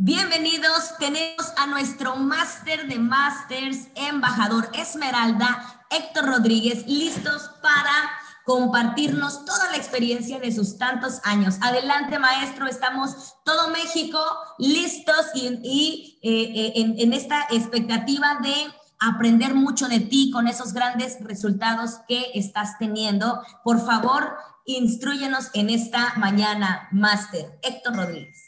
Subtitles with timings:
[0.00, 8.08] Bienvenidos, tenemos a nuestro máster de másters, embajador Esmeralda, Héctor Rodríguez, listos para
[8.44, 11.56] compartirnos toda la experiencia de sus tantos años.
[11.62, 14.20] Adelante, maestro, estamos todo México
[14.58, 18.54] listos y, eh, eh, en, en esta expectativa de
[19.00, 23.42] aprender mucho de ti con esos grandes resultados que estás teniendo.
[23.64, 27.58] Por favor, instruyenos en esta mañana, máster.
[27.64, 28.47] Héctor Rodríguez.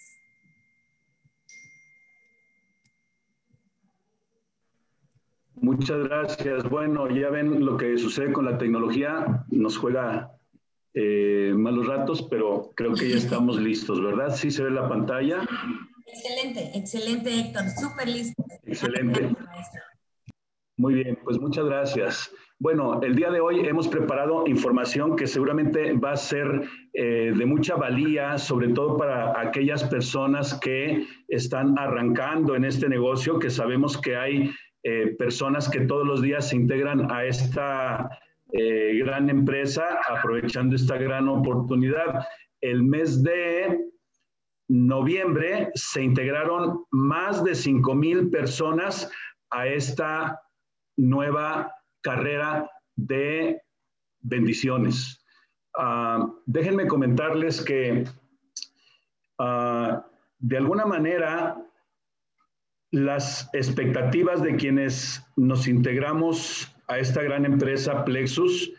[5.62, 6.68] Muchas gracias.
[6.68, 10.32] Bueno, ya ven lo que sucede con la tecnología, nos juega
[10.94, 14.34] eh, malos ratos, pero creo que ya estamos listos, ¿verdad?
[14.34, 15.46] Sí se ve la pantalla.
[16.06, 18.42] Excelente, excelente Héctor, súper listo.
[18.64, 19.36] Excelente.
[20.78, 22.32] Muy bien, pues muchas gracias.
[22.58, 26.62] Bueno, el día de hoy hemos preparado información que seguramente va a ser
[26.94, 33.38] eh, de mucha valía, sobre todo para aquellas personas que están arrancando en este negocio,
[33.38, 34.50] que sabemos que hay
[34.82, 38.18] eh, personas que todos los días se integran a esta
[38.52, 42.26] eh, gran empresa, aprovechando esta gran oportunidad.
[42.60, 43.90] El mes de
[44.68, 49.10] noviembre se integraron más de 5 mil personas
[49.50, 50.40] a esta
[50.96, 53.60] nueva carrera de
[54.20, 55.24] bendiciones.
[55.76, 58.04] Ah, déjenme comentarles que
[59.38, 60.06] ah,
[60.38, 61.56] de alguna manera
[62.92, 68.72] las expectativas de quienes nos integramos a esta gran empresa Plexus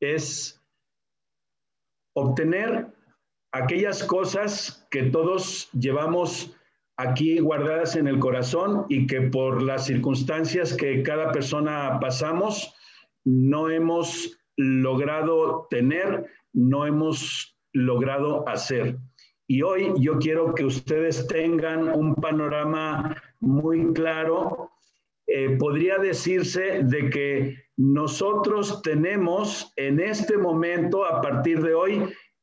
[0.00, 0.60] es
[2.14, 2.88] obtener
[3.52, 6.54] aquellas cosas que todos llevamos
[6.96, 12.74] aquí guardadas en el corazón y que por las circunstancias que cada persona pasamos
[13.24, 18.98] no hemos logrado tener, no hemos logrado hacer.
[19.46, 24.70] Y hoy yo quiero que ustedes tengan un panorama muy claro.
[25.26, 32.02] Eh, podría decirse de que nosotros tenemos en este momento, a partir de hoy,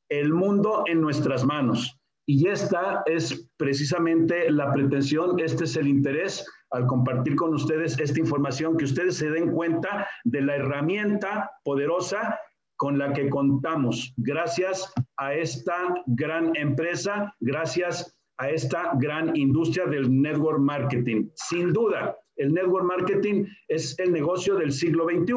[0.10, 1.98] el mundo en nuestras manos.
[2.28, 8.20] Y esta es precisamente la pretensión, este es el interés al compartir con ustedes esta
[8.20, 12.40] información, que ustedes se den cuenta de la herramienta poderosa
[12.78, 14.92] con la que contamos gracias
[15.22, 21.30] a esta gran empresa, gracias a esta gran industria del network marketing.
[21.36, 25.36] Sin duda, el network marketing es el negocio del siglo XXI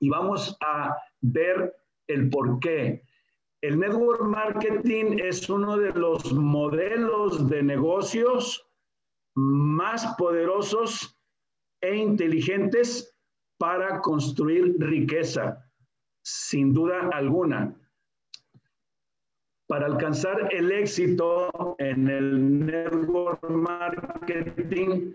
[0.00, 1.74] y vamos a ver
[2.06, 3.02] el por qué.
[3.62, 8.62] El network marketing es uno de los modelos de negocios
[9.34, 11.18] más poderosos
[11.80, 13.16] e inteligentes
[13.56, 15.66] para construir riqueza
[16.22, 17.74] sin duda alguna.
[19.72, 25.14] Para alcanzar el éxito en el network marketing,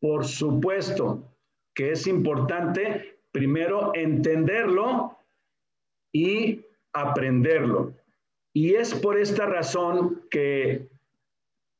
[0.00, 1.32] por supuesto
[1.72, 5.16] que es importante primero entenderlo
[6.12, 6.62] y
[6.92, 7.94] aprenderlo.
[8.52, 10.88] Y es por esta razón que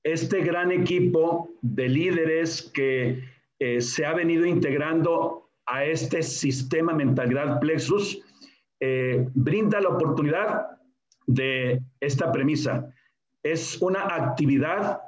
[0.05, 3.21] este gran equipo de líderes que
[3.59, 8.23] eh, se ha venido integrando a este sistema mentalidad Plexus
[8.79, 10.73] eh, brinda la oportunidad
[11.27, 12.93] de esta premisa.
[13.43, 15.01] Es una actividad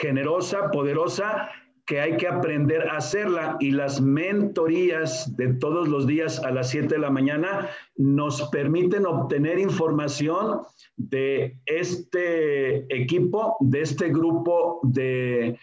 [0.00, 1.50] generosa, poderosa,
[1.86, 6.70] que hay que aprender a hacerla y las mentorías de todos los días a las
[6.70, 10.62] 7 de la mañana nos permiten obtener información
[10.96, 15.56] de este equipo, de este grupo de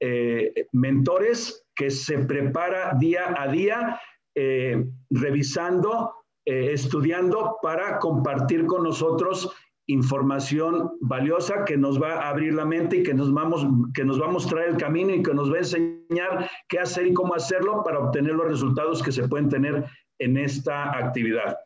[0.00, 4.00] eh, mentores que se prepara día a día
[4.34, 6.12] eh, revisando
[6.46, 9.52] eh, estudiando para compartir con nosotros
[9.88, 14.20] información valiosa que nos va a abrir la mente y que nos, vamos, que nos
[14.20, 17.34] va a mostrar el camino y que nos va a enseñar qué hacer y cómo
[17.34, 19.84] hacerlo para obtener los resultados que se pueden tener
[20.18, 21.56] en esta actividad.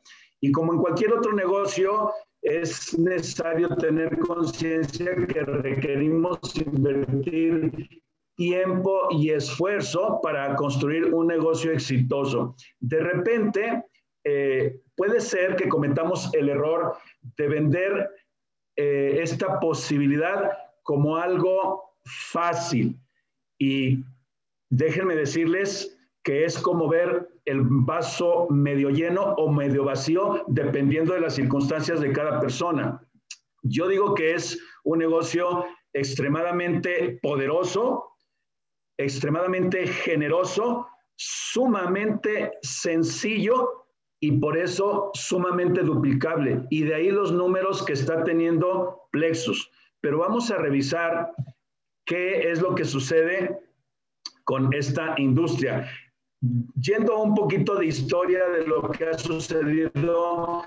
[0.41, 2.11] Y como en cualquier otro negocio,
[2.43, 7.89] es necesario tener conciencia que requerimos invertir
[8.37, 12.55] tiempo y esfuerzo para construir un negocio exitoso.
[12.79, 13.85] De repente,
[14.25, 16.97] eh, puede ser que cometamos el error
[17.37, 18.11] de vender
[18.77, 20.53] eh, esta posibilidad
[20.83, 22.99] como algo fácil.
[23.59, 24.05] Y
[24.71, 31.21] déjenme decirles que es como ver el vaso medio lleno o medio vacío, dependiendo de
[31.21, 33.03] las circunstancias de cada persona.
[33.63, 38.17] Yo digo que es un negocio extremadamente poderoso,
[38.99, 40.87] extremadamente generoso,
[41.17, 43.80] sumamente sencillo
[44.21, 46.67] y por eso sumamente duplicable.
[46.69, 49.71] Y de ahí los números que está teniendo Plexus.
[50.01, 51.33] Pero vamos a revisar
[52.05, 53.59] qué es lo que sucede
[54.45, 55.89] con esta industria.
[56.81, 60.65] Yendo un poquito de historia de lo que ha sucedido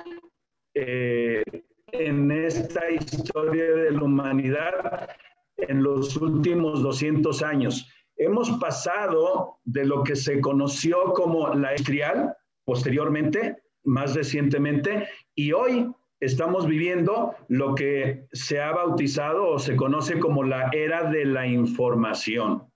[0.76, 1.44] eh,
[1.92, 5.10] en esta historia de la humanidad
[5.58, 7.88] en los últimos 200 años.
[8.18, 12.36] Hemos pasado de lo que se conoció como la industrial,
[12.66, 20.20] posteriormente, más recientemente, y hoy estamos viviendo lo que se ha bautizado o se conoce
[20.20, 22.72] como la era de la información.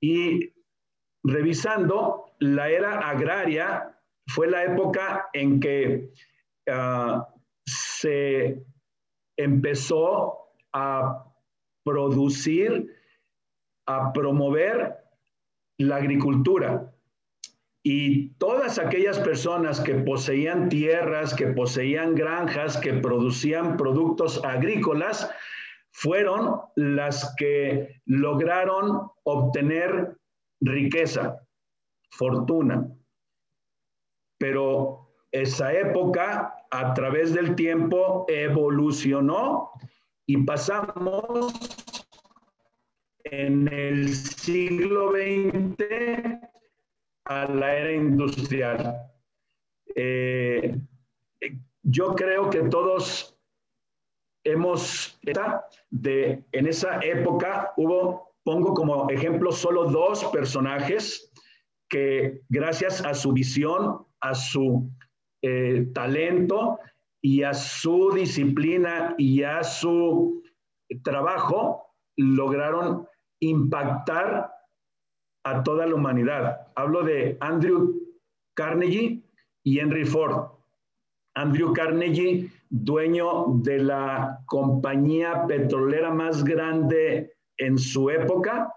[0.00, 0.52] Y
[1.22, 6.10] revisando, la era agraria fue la época en que
[6.70, 7.28] ah,
[7.64, 8.62] se
[9.36, 10.38] empezó
[10.72, 11.24] a
[11.84, 12.92] producir,
[13.86, 14.96] a promover
[15.78, 16.92] la agricultura.
[17.88, 25.30] Y todas aquellas personas que poseían tierras, que poseían granjas, que producían productos agrícolas,
[25.92, 30.16] fueron las que lograron obtener
[30.60, 31.38] riqueza,
[32.10, 32.88] fortuna.
[34.36, 39.70] Pero esa época, a través del tiempo, evolucionó
[40.26, 41.52] y pasamos
[43.22, 46.55] en el siglo XX
[47.26, 48.96] a la era industrial.
[49.94, 50.78] Eh,
[51.82, 53.38] yo creo que todos
[54.44, 55.18] hemos,
[55.90, 61.32] de, en esa época hubo, pongo como ejemplo solo dos personajes
[61.88, 64.90] que gracias a su visión, a su
[65.42, 66.78] eh, talento
[67.20, 70.42] y a su disciplina y a su
[71.02, 73.06] trabajo, lograron
[73.40, 74.55] impactar
[75.46, 76.66] a toda la humanidad.
[76.74, 77.94] Hablo de Andrew
[78.54, 79.22] Carnegie
[79.62, 80.50] y Henry Ford.
[81.34, 88.74] Andrew Carnegie, dueño de la compañía petrolera más grande en su época,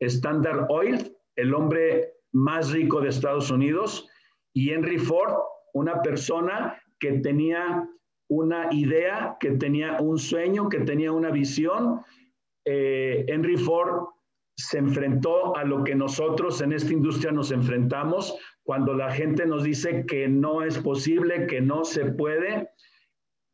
[0.00, 4.08] Standard Oil, el hombre más rico de Estados Unidos,
[4.52, 5.34] y Henry Ford,
[5.74, 7.88] una persona que tenía
[8.28, 12.02] una idea, que tenía un sueño, que tenía una visión.
[12.64, 14.08] Eh, Henry Ford
[14.68, 19.64] se enfrentó a lo que nosotros en esta industria nos enfrentamos cuando la gente nos
[19.64, 22.70] dice que no es posible, que no se puede.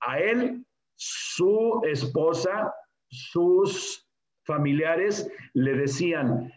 [0.00, 0.64] A él,
[0.96, 2.74] su esposa,
[3.08, 4.06] sus
[4.44, 6.52] familiares le decían,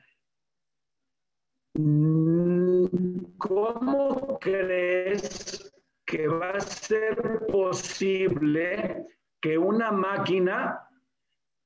[3.37, 5.71] ¿cómo crees
[6.05, 9.05] que va a ser posible
[9.41, 10.88] que una máquina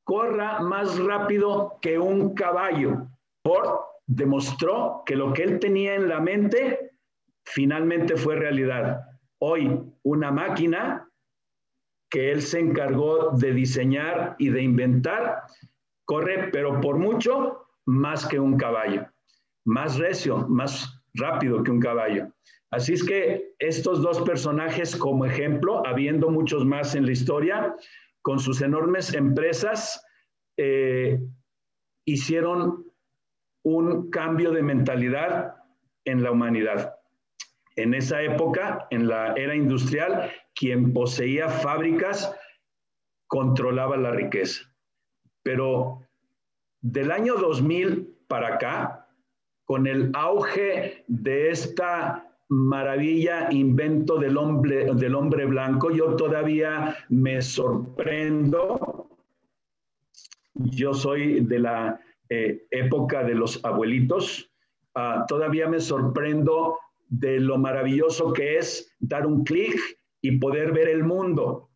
[0.04, 3.08] corra más rápido que un caballo.
[3.44, 6.92] Ford demostró que lo que él tenía en la mente
[7.46, 9.02] finalmente fue realidad.
[9.40, 11.08] Hoy una máquina
[12.10, 15.44] que él se encargó de diseñar y de inventar
[16.06, 19.08] corre, pero por mucho, más que un caballo,
[19.66, 22.32] más recio, más rápido que un caballo.
[22.72, 27.76] Así es que estos dos personajes como ejemplo, habiendo muchos más en la historia,
[28.24, 30.04] con sus enormes empresas,
[30.58, 31.20] eh,
[32.06, 32.86] hicieron
[33.64, 35.56] un cambio de mentalidad
[36.06, 36.96] en la humanidad.
[37.76, 42.36] En esa época, en la era industrial, quien poseía fábricas
[43.28, 44.74] controlaba la riqueza.
[45.44, 46.08] Pero
[46.82, 49.10] del año 2000 para acá,
[49.66, 55.92] con el auge de esta maravilla, invento del hombre, del hombre blanco.
[55.92, 59.10] Yo todavía me sorprendo.
[60.54, 64.52] Yo soy de la eh, época de los abuelitos.
[64.94, 66.78] Ah, todavía me sorprendo
[67.10, 69.80] de lo maravilloso que es dar un clic
[70.22, 71.70] y poder ver el mundo.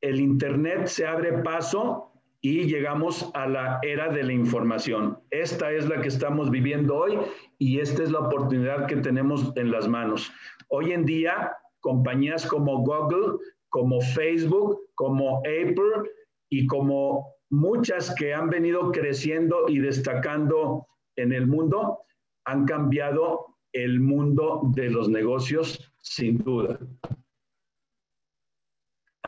[0.00, 2.13] El Internet se abre paso
[2.44, 5.18] y llegamos a la era de la información.
[5.30, 7.18] Esta es la que estamos viviendo hoy
[7.58, 10.30] y esta es la oportunidad que tenemos en las manos.
[10.68, 13.38] Hoy en día, compañías como Google,
[13.70, 16.10] como Facebook, como Apple
[16.50, 20.86] y como muchas que han venido creciendo y destacando
[21.16, 22.00] en el mundo,
[22.44, 26.78] han cambiado el mundo de los negocios sin duda.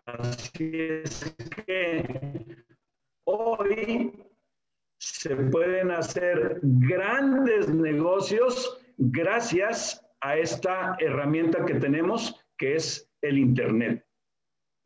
[0.05, 2.46] Así es que
[3.27, 4.13] hoy
[4.99, 14.05] se pueden hacer grandes negocios gracias a esta herramienta que tenemos, que es el Internet.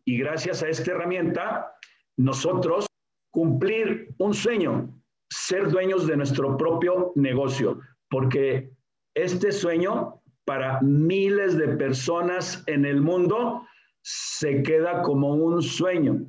[0.04, 1.76] Y gracias a esta herramienta,
[2.16, 2.86] nosotros
[3.30, 4.90] cumplir un sueño,
[5.30, 7.78] ser dueños de nuestro propio negocio,
[8.08, 8.72] porque
[9.14, 13.66] este sueño para miles de personas en el mundo
[14.02, 16.26] se queda como un sueño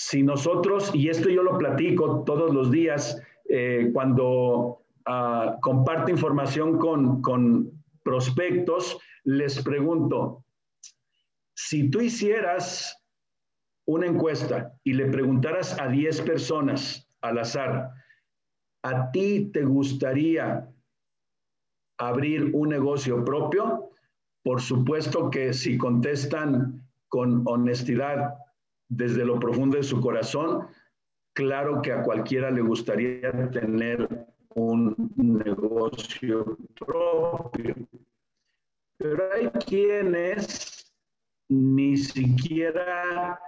[0.00, 6.78] si nosotros, y esto yo lo platico todos los días eh, cuando uh, comparto información
[6.78, 7.70] con, con
[8.02, 10.42] prospectos, les pregunto,
[11.54, 12.96] si tú hicieras
[13.84, 17.90] una encuesta y le preguntaras a 10 personas al azar,
[18.82, 20.66] ¿a ti te gustaría
[21.98, 23.90] abrir un negocio propio?
[24.42, 28.39] Por supuesto que si contestan con honestidad
[28.90, 30.66] desde lo profundo de su corazón,
[31.32, 37.74] claro que a cualquiera le gustaría tener un negocio propio.
[38.98, 40.92] Pero hay quienes
[41.48, 43.40] ni siquiera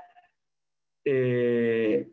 [1.04, 2.10] eh,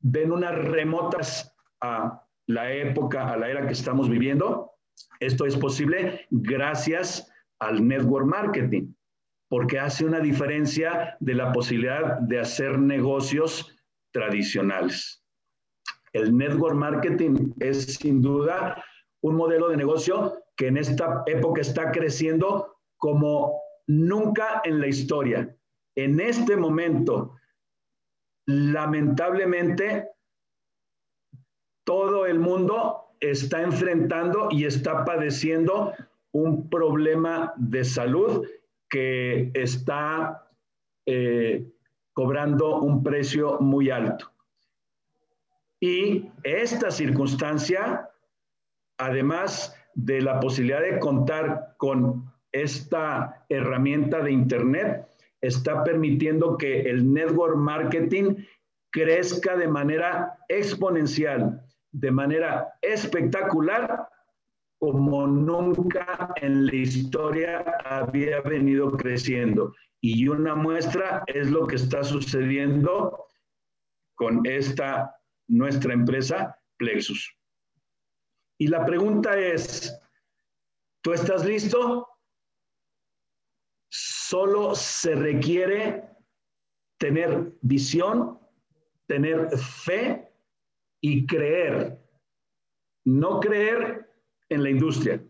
[0.00, 4.72] ven unas remotas a la época, a la era que estamos viviendo.
[5.20, 8.92] Esto es posible gracias al network marketing,
[9.48, 13.74] porque hace una diferencia de la posibilidad de hacer negocios
[14.12, 15.24] tradicionales.
[16.12, 18.84] El network marketing es sin duda
[19.22, 25.56] un modelo de negocio que en esta época está creciendo como nunca en la historia.
[25.96, 27.34] En este momento,
[28.46, 30.08] lamentablemente,
[31.84, 35.94] todo el mundo está enfrentando y está padeciendo
[36.32, 38.46] un problema de salud
[38.88, 40.48] que está
[41.06, 41.66] eh,
[42.12, 44.30] cobrando un precio muy alto.
[45.80, 48.10] Y esta circunstancia,
[48.98, 55.06] además de la posibilidad de contar con esta herramienta de Internet,
[55.40, 58.36] está permitiendo que el network marketing
[58.90, 64.08] crezca de manera exponencial, de manera espectacular,
[64.78, 69.74] como nunca en la historia había venido creciendo.
[70.00, 73.26] Y una muestra es lo que está sucediendo
[74.14, 75.16] con esta
[75.48, 77.34] nuestra empresa Plexus.
[78.60, 79.96] Y la pregunta es,
[81.02, 82.08] ¿tú estás listo?
[83.90, 86.04] Solo se requiere
[86.98, 88.38] tener visión,
[89.06, 90.32] tener fe
[91.00, 91.98] y creer.
[93.04, 94.07] No creer
[94.48, 95.22] en la industria,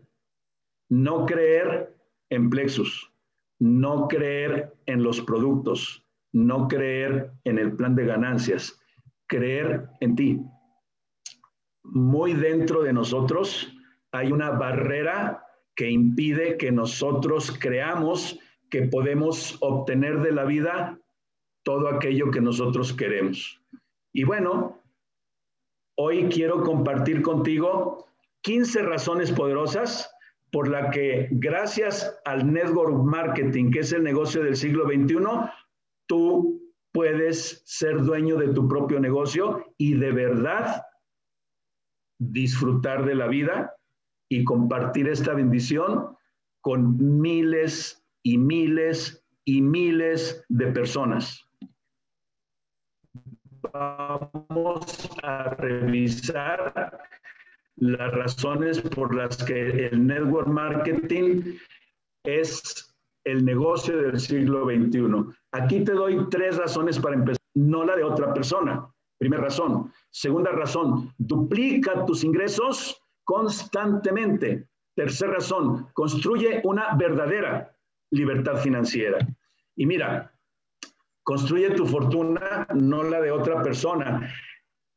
[0.89, 1.95] no creer
[2.29, 3.11] en Plexus,
[3.59, 8.79] no creer en los productos, no creer en el plan de ganancias,
[9.27, 10.41] creer en ti.
[11.83, 13.73] Muy dentro de nosotros
[14.11, 15.45] hay una barrera
[15.75, 20.99] que impide que nosotros creamos que podemos obtener de la vida
[21.63, 23.61] todo aquello que nosotros queremos.
[24.11, 24.81] Y bueno,
[25.95, 28.07] hoy quiero compartir contigo
[28.41, 30.09] 15 razones poderosas
[30.51, 35.17] por la que gracias al network marketing, que es el negocio del siglo XXI,
[36.07, 40.83] tú puedes ser dueño de tu propio negocio y de verdad
[42.19, 43.75] disfrutar de la vida
[44.27, 46.17] y compartir esta bendición
[46.61, 51.45] con miles y miles y miles de personas.
[53.71, 56.99] Vamos a revisar
[57.79, 61.57] las razones por las que el network marketing
[62.23, 62.95] es
[63.25, 65.33] el negocio del siglo XXI.
[65.51, 68.87] Aquí te doy tres razones para empezar, no la de otra persona.
[69.17, 69.91] Primera razón.
[70.11, 74.67] Segunda razón, duplica tus ingresos constantemente.
[74.95, 77.75] Tercera razón, construye una verdadera
[78.11, 79.19] libertad financiera.
[79.75, 80.33] Y mira,
[81.23, 84.33] construye tu fortuna, no la de otra persona.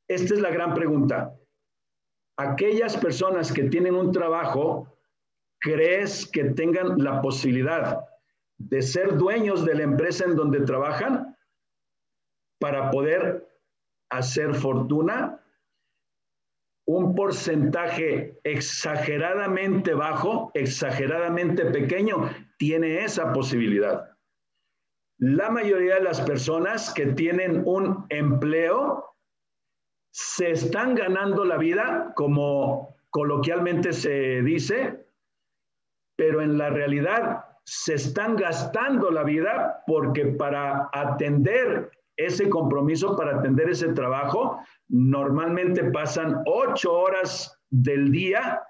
[0.09, 1.33] Esta es la gran pregunta
[2.43, 4.93] aquellas personas que tienen un trabajo,
[5.61, 8.05] ¿crees que tengan la posibilidad
[8.59, 11.37] de ser dueños de la empresa en donde trabajan
[12.59, 13.49] para poder
[14.11, 15.41] hacer fortuna?
[16.85, 24.11] Un porcentaje exageradamente bajo, exageradamente pequeño, tiene esa posibilidad.
[25.19, 29.12] La mayoría de las personas que tienen un empleo
[30.13, 35.07] se están ganando la vida, como coloquialmente se dice,
[36.17, 43.39] pero en la realidad se están gastando la vida porque para atender ese compromiso, para
[43.39, 48.63] atender ese trabajo, normalmente pasan ocho horas del día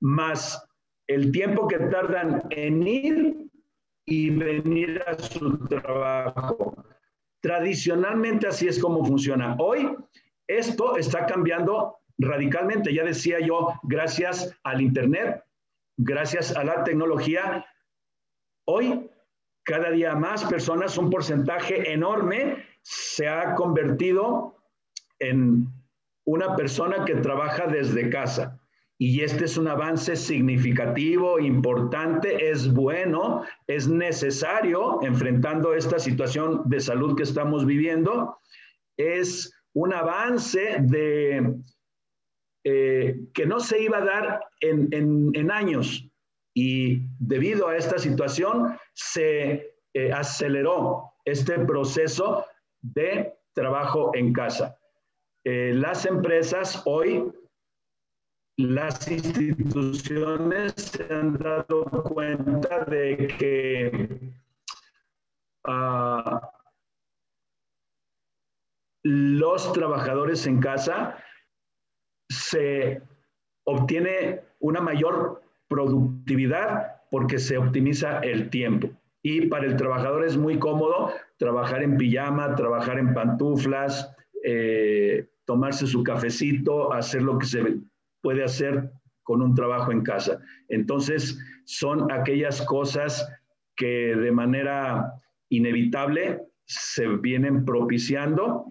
[0.00, 0.62] más
[1.06, 3.50] el tiempo que tardan en ir
[4.06, 6.84] y venir a su trabajo.
[7.40, 9.56] Tradicionalmente así es como funciona.
[9.58, 9.96] Hoy
[10.58, 12.94] esto está cambiando radicalmente.
[12.94, 15.44] Ya decía yo, gracias al Internet,
[15.96, 17.66] gracias a la tecnología,
[18.66, 19.10] hoy
[19.64, 24.56] cada día más personas, un porcentaje enorme, se ha convertido
[25.18, 25.68] en
[26.24, 28.58] una persona que trabaja desde casa.
[28.98, 36.80] Y este es un avance significativo, importante, es bueno, es necesario enfrentando esta situación de
[36.80, 38.36] salud que estamos viviendo.
[38.98, 41.56] Es un avance de,
[42.64, 46.06] eh, que no se iba a dar en, años
[46.54, 52.44] y debido a esta situación se eh, aceleró este proceso
[52.82, 54.76] de trabajo en casa.
[55.44, 57.32] Eh, las empresas hoy,
[58.58, 64.32] las instituciones se han dado cuenta de que
[65.64, 66.59] ah,
[69.02, 71.16] los trabajadores en casa
[72.28, 73.02] se
[73.64, 78.90] obtiene una mayor productividad porque se optimiza el tiempo.
[79.22, 84.10] Y para el trabajador es muy cómodo trabajar en pijama, trabajar en pantuflas,
[84.44, 87.76] eh, tomarse su cafecito, hacer lo que se
[88.22, 88.90] puede hacer
[89.22, 90.40] con un trabajo en casa.
[90.68, 93.28] Entonces, son aquellas cosas
[93.76, 95.12] que de manera
[95.50, 98.66] inevitable se vienen propiciando,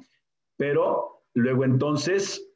[0.59, 2.51] pero luego entonces,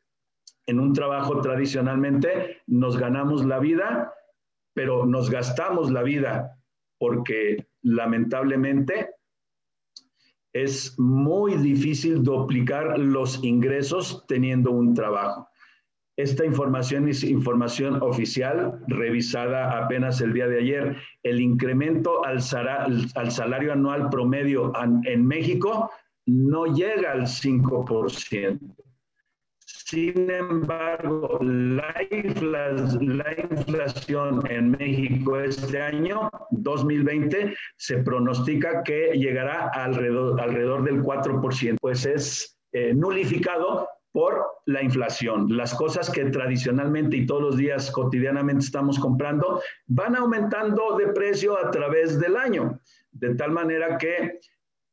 [0.68, 4.14] en un trabajo tradicionalmente, nos ganamos la vida,
[4.74, 6.60] pero nos gastamos la vida
[7.00, 9.12] porque lamentablemente
[10.52, 15.48] es muy difícil duplicar los ingresos teniendo un trabajo.
[16.18, 20.98] Esta información es información oficial, revisada apenas el día de ayer.
[21.24, 24.74] El incremento al, salario anual promedio
[25.06, 25.90] en México
[26.26, 28.60] no llega al 5%.
[29.66, 31.94] Sin embargo, la,
[33.52, 42.06] inflación en México este año, 2020, se pronostica que llegará alrededor, alrededor del 4%, pues
[42.06, 45.48] es eh, nulificado por la inflación.
[45.56, 51.58] Las cosas que tradicionalmente y todos los días cotidianamente estamos comprando van aumentando de precio
[51.58, 52.80] a través del año,
[53.12, 54.40] de tal manera que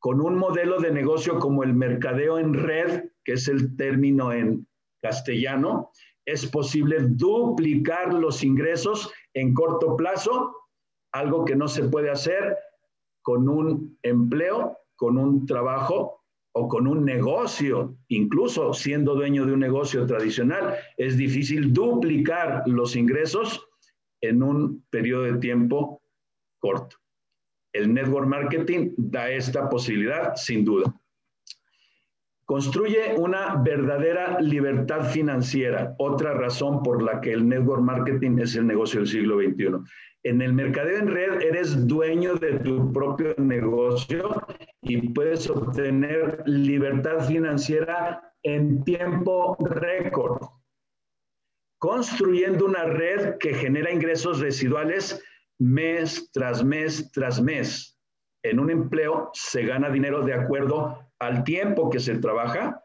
[0.01, 4.67] con un modelo de negocio como el mercadeo en red, que es el término en
[4.99, 5.91] castellano,
[6.25, 10.55] es posible duplicar los ingresos en corto plazo,
[11.13, 12.57] algo que no se puede hacer
[13.21, 16.23] con un empleo, con un trabajo
[16.55, 22.95] o con un negocio, incluso siendo dueño de un negocio tradicional, es difícil duplicar los
[22.95, 23.67] ingresos
[24.19, 26.01] en un periodo de tiempo
[26.59, 27.00] corto.
[27.73, 30.93] El network marketing da esta posibilidad, sin duda.
[32.45, 38.67] Construye una verdadera libertad financiera, otra razón por la que el network marketing es el
[38.67, 39.67] negocio del siglo XXI.
[40.23, 44.45] En el mercadeo en red eres dueño de tu propio negocio
[44.81, 50.41] y puedes obtener libertad financiera en tiempo récord,
[51.79, 55.23] construyendo una red que genera ingresos residuales
[55.61, 57.95] mes tras mes tras mes.
[58.43, 62.83] En un empleo se gana dinero de acuerdo al tiempo que se trabaja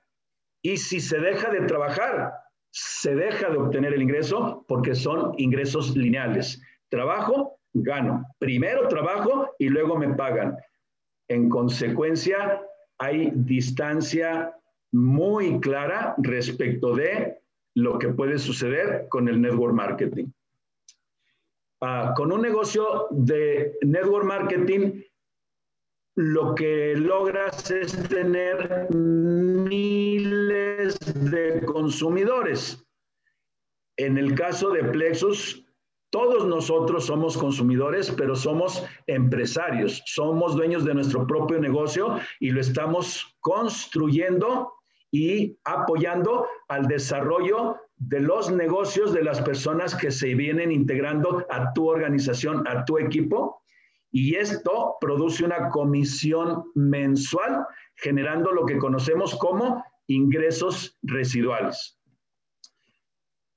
[0.63, 2.35] y si se deja de trabajar,
[2.71, 6.61] se deja de obtener el ingreso porque son ingresos lineales.
[6.91, 8.27] Trabajo, gano.
[8.39, 10.59] Primero trabajo y luego me pagan.
[11.29, 12.61] En consecuencia,
[12.99, 14.55] hay distancia
[14.93, 17.39] muy clara respecto de
[17.75, 20.27] lo que puede suceder con el network marketing.
[21.83, 25.03] Ah, con un negocio de network marketing,
[26.17, 30.99] lo que logras es tener miles
[31.31, 32.83] de consumidores.
[33.99, 35.67] En el caso de Plexus,
[36.11, 42.63] todos nosotros somos consumidores, pero somos empresarios, somos dueños de nuestro propio negocio y lo
[42.63, 44.73] estamos construyendo
[45.11, 51.73] y apoyando al desarrollo de los negocios de las personas que se vienen integrando a
[51.73, 53.63] tu organización, a tu equipo
[54.11, 61.99] y esto produce una comisión mensual generando lo que conocemos como ingresos residuales.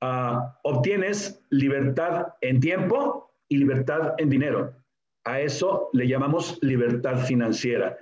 [0.02, 4.74] Ah, obtienes libertad en tiempo y libertad en dinero.
[5.26, 7.98] A eso le llamamos libertad financiera.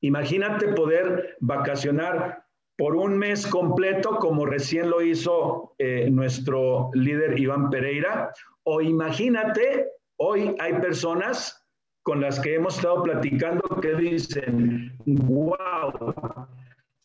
[0.00, 2.45] Imagínate poder vacacionar
[2.76, 8.32] por un mes completo, como recién lo hizo eh, nuestro líder Iván Pereira,
[8.64, 11.64] o imagínate, hoy hay personas
[12.02, 16.14] con las que hemos estado platicando que dicen, wow,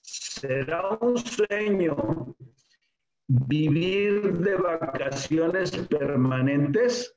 [0.01, 2.36] será un sueño
[3.27, 7.15] vivir de vacaciones permanentes,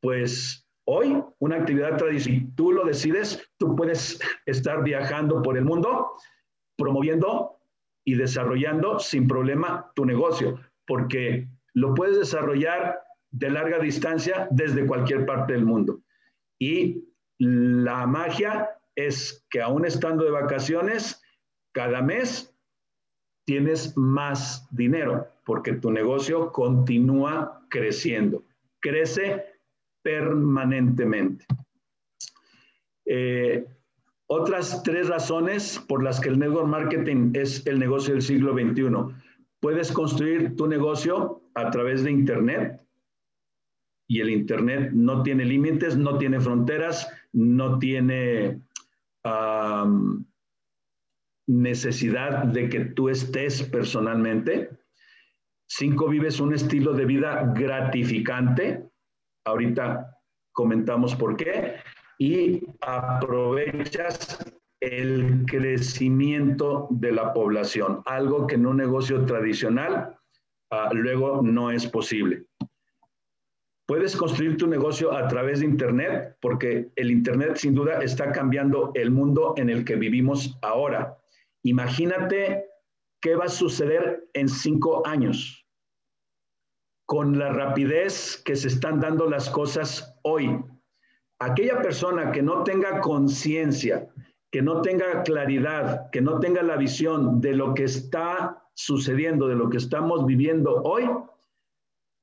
[0.00, 6.10] pues Hoy, una actividad tradicional, tú lo decides, tú puedes estar viajando por el mundo
[6.80, 7.58] promoviendo
[8.04, 15.26] y desarrollando sin problema tu negocio, porque lo puedes desarrollar de larga distancia desde cualquier
[15.26, 16.00] parte del mundo.
[16.58, 17.04] Y
[17.38, 21.22] la magia es que aún estando de vacaciones,
[21.72, 22.52] cada mes
[23.46, 28.44] tienes más dinero, porque tu negocio continúa creciendo,
[28.80, 29.44] crece
[30.02, 31.46] permanentemente.
[33.04, 33.66] Eh,
[34.32, 39.12] otras tres razones por las que el network marketing es el negocio del siglo XXI.
[39.58, 42.80] Puedes construir tu negocio a través de Internet
[44.08, 48.60] y el Internet no tiene límites, no tiene fronteras, no tiene
[51.48, 54.70] necesidad de que tú estés personalmente.
[55.68, 58.88] Cinco, vives un estilo de vida gratificante.
[59.44, 60.16] Ahorita
[60.52, 61.78] comentamos por qué.
[62.20, 64.44] Y aprovechas
[64.80, 70.18] el crecimiento de la población, algo que en un negocio tradicional
[70.70, 72.44] uh, luego no es posible.
[73.86, 78.92] Puedes construir tu negocio a través de Internet porque el Internet sin duda está cambiando
[78.94, 81.16] el mundo en el que vivimos ahora.
[81.62, 82.66] Imagínate
[83.22, 85.66] qué va a suceder en cinco años
[87.06, 90.62] con la rapidez que se están dando las cosas hoy.
[91.40, 94.08] Aquella persona que no tenga conciencia,
[94.50, 99.54] que no tenga claridad, que no tenga la visión de lo que está sucediendo, de
[99.54, 101.08] lo que estamos viviendo hoy,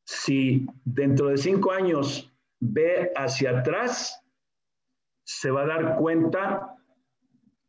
[0.05, 4.23] si dentro de cinco años ve hacia atrás,
[5.25, 6.75] se va a dar cuenta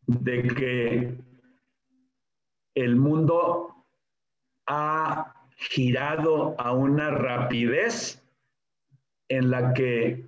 [0.06, 1.18] de que
[2.74, 3.74] el mundo
[4.66, 8.22] ha girado a una rapidez
[9.28, 10.27] en la que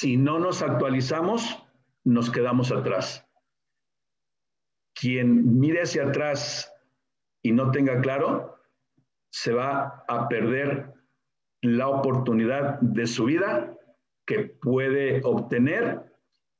[0.00, 1.62] si no nos actualizamos,
[2.04, 3.28] nos quedamos atrás.
[4.94, 6.72] Quien mire hacia atrás
[7.42, 8.58] y no tenga claro,
[9.28, 10.94] se va a perder
[11.60, 13.76] la oportunidad de su vida
[14.24, 16.10] que puede obtener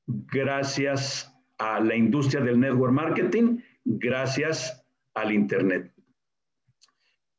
[0.07, 5.91] gracias a la industria del network marketing, gracias al Internet.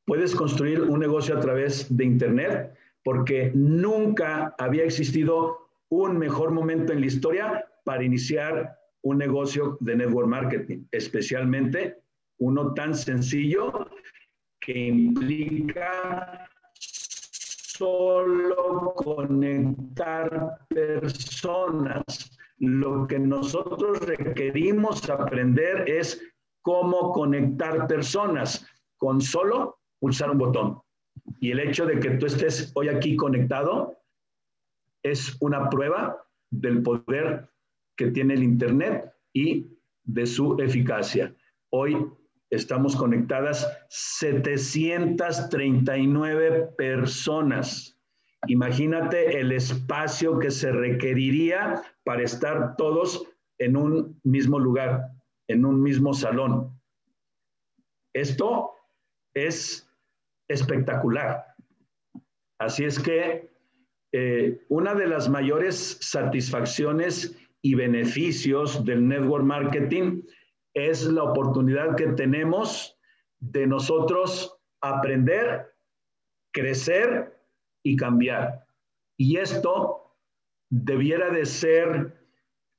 [0.06, 5.61] Puedes construir un negocio a través de Internet porque nunca había existido
[5.92, 11.98] un mejor momento en la historia para iniciar un negocio de network marketing, especialmente
[12.40, 13.90] uno tan sencillo
[14.62, 16.48] que implica
[16.80, 22.32] solo conectar personas.
[22.58, 26.22] Lo que nosotros requerimos aprender es
[26.62, 28.66] cómo conectar personas
[28.98, 30.80] con solo pulsar un botón.
[31.40, 34.01] Y el hecho de que tú estés hoy aquí conectado
[35.04, 37.50] es una prueba del poder
[37.98, 39.68] que tiene el Internet y
[40.04, 41.36] de su eficacia.
[41.70, 41.98] Hoy
[42.50, 47.98] estamos conectadas 739 personas.
[48.48, 53.28] Imagínate el espacio que se requeriría para estar todos
[53.60, 55.12] en un mismo lugar,
[55.48, 56.78] en un mismo salón.
[58.14, 58.72] Esto
[59.34, 59.90] es
[60.50, 61.46] espectacular.
[62.60, 63.51] Así es que
[64.13, 70.24] eh, una de las mayores satisfacciones y beneficios del network marketing
[70.74, 72.97] es la oportunidad que tenemos
[73.39, 75.74] de nosotros aprender,
[76.52, 77.38] crecer
[77.84, 78.65] y cambiar.
[79.17, 80.15] Y esto
[80.69, 82.13] debiera de ser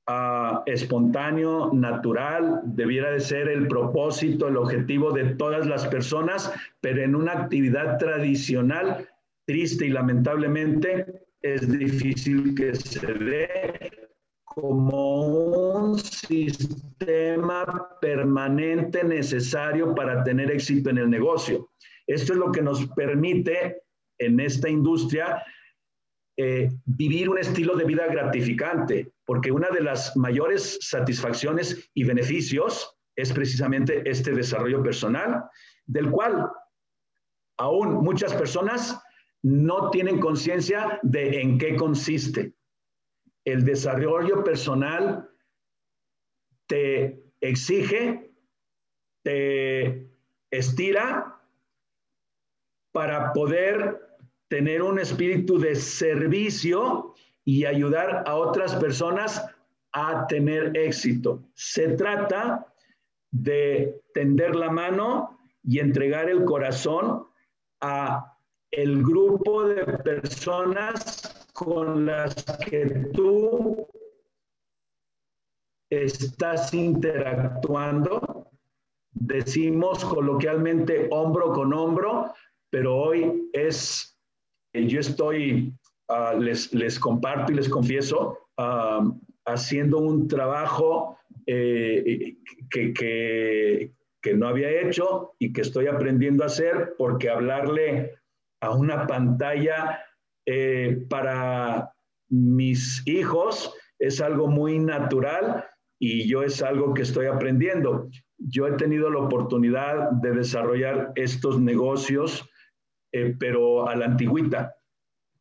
[0.09, 7.03] uh, espontáneo, natural, debiera de ser el propósito, el objetivo de todas las personas, pero
[7.03, 9.09] en una actividad tradicional,
[9.47, 11.07] triste y lamentablemente,
[11.41, 13.91] es difícil que se dé
[14.45, 17.65] como un sistema
[18.01, 21.71] permanente necesario para tener éxito en el negocio.
[22.07, 23.83] Esto es lo que nos permite
[24.19, 25.43] en esta industria
[26.37, 32.97] eh, vivir un estilo de vida gratificante, porque una de las mayores satisfacciones y beneficios
[33.17, 35.45] es precisamente este desarrollo personal,
[35.87, 36.49] del cual
[37.59, 38.99] aún muchas personas
[39.43, 42.55] no tienen conciencia de en qué consiste
[43.45, 45.29] el desarrollo personal
[46.67, 48.31] te exige,
[49.23, 50.09] te
[50.51, 51.41] estira
[52.93, 54.01] para poder
[54.49, 59.45] tener un espíritu de servicio y ayudar a otras personas
[59.93, 61.43] a tener éxito.
[61.55, 62.73] Se trata
[63.31, 67.27] de tender la mano y entregar el corazón
[67.81, 68.32] a
[68.73, 72.35] el grupo de personas con las
[72.69, 73.87] que tú
[75.91, 78.49] estás interactuando,
[79.13, 82.33] decimos coloquialmente hombro con hombro,
[82.71, 84.19] pero hoy es,
[84.73, 85.75] yo estoy,
[86.09, 89.07] ah, les, les, comparto y les confieso, ah,
[89.45, 92.39] haciendo un trabajo eh,
[92.71, 98.22] que, que, que no había hecho y que estoy aprendiendo a hacer porque hablarle
[98.63, 100.01] a una pantalla
[100.47, 101.93] eh, para
[102.31, 105.65] mis hijos es algo muy natural
[106.01, 108.09] y yo es algo que estoy aprendiendo.
[108.39, 112.49] Yo he tenido la oportunidad de desarrollar estos negocios,
[113.13, 114.75] eh, pero a la antigüita.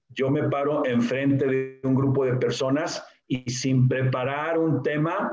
[0.10, 5.32] Yo me paro enfrente de un grupo de personas y sin preparar un tema,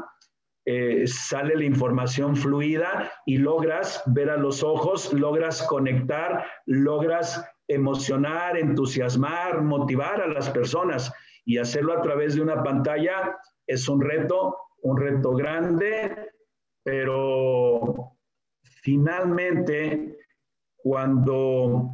[0.67, 8.57] eh, sale la información fluida y logras ver a los ojos, logras conectar, logras emocionar,
[8.57, 11.13] entusiasmar, motivar a las personas
[11.45, 16.33] y hacerlo a través de una pantalla es un reto, un reto grande,
[16.83, 18.17] pero
[18.63, 20.19] finalmente
[20.77, 21.91] cuando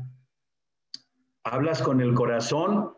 [1.44, 2.94] hablas con el corazón,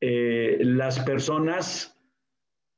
[0.00, 2.00] eh, las personas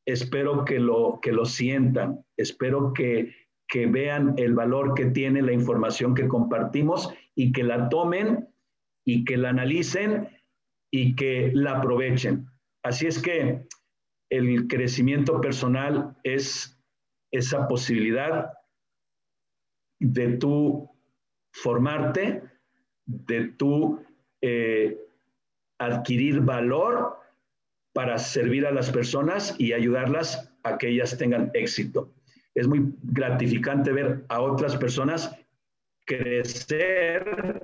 [0.04, 3.34] espero que lo, que lo sientan, espero que,
[3.68, 8.51] que vean el valor que tiene la información que compartimos y que la tomen
[9.04, 10.28] y que la analicen
[10.90, 12.46] y que la aprovechen.
[12.82, 13.66] Así es que
[14.30, 16.78] el crecimiento personal es
[17.30, 18.52] esa posibilidad
[20.00, 20.88] de tú
[21.52, 22.42] formarte,
[23.06, 24.02] de tú
[24.40, 24.98] eh,
[25.78, 27.18] adquirir valor
[27.92, 32.12] para servir a las personas y ayudarlas a que ellas tengan éxito.
[32.54, 35.36] Es muy gratificante ver a otras personas
[36.04, 37.62] crecer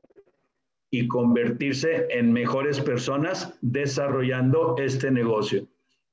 [0.90, 5.68] y convertirse en mejores personas desarrollando este negocio.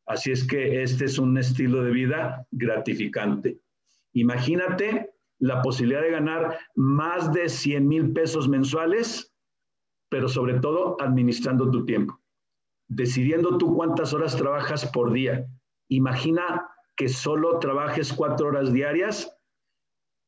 [0.05, 3.59] Así es que este es un estilo de vida gratificante.
[4.13, 9.33] Imagínate la posibilidad de ganar más de 100 mil pesos mensuales,
[10.09, 12.19] pero sobre todo administrando tu tiempo
[12.87, 15.47] decidiendo tú cuántas horas trabajas por día.
[15.89, 19.35] Imagina que solo trabajes cuatro horas diarias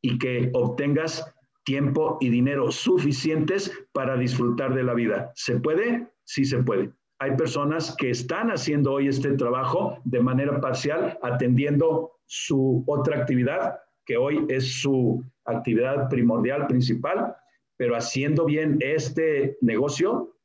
[0.01, 1.33] y que obtengas
[1.67, 5.33] tiempo y dinero suficientes para disfrutar de la vida.
[5.35, 6.07] ¿Se puede?
[6.23, 6.93] Sí se puede.
[7.19, 13.79] Hay personas que están haciendo hoy este trabajo de manera parcial, atendiendo su otra actividad,
[14.05, 17.35] que hoy es su actividad primordial, principal,
[17.75, 20.37] pero haciendo bien este negocio,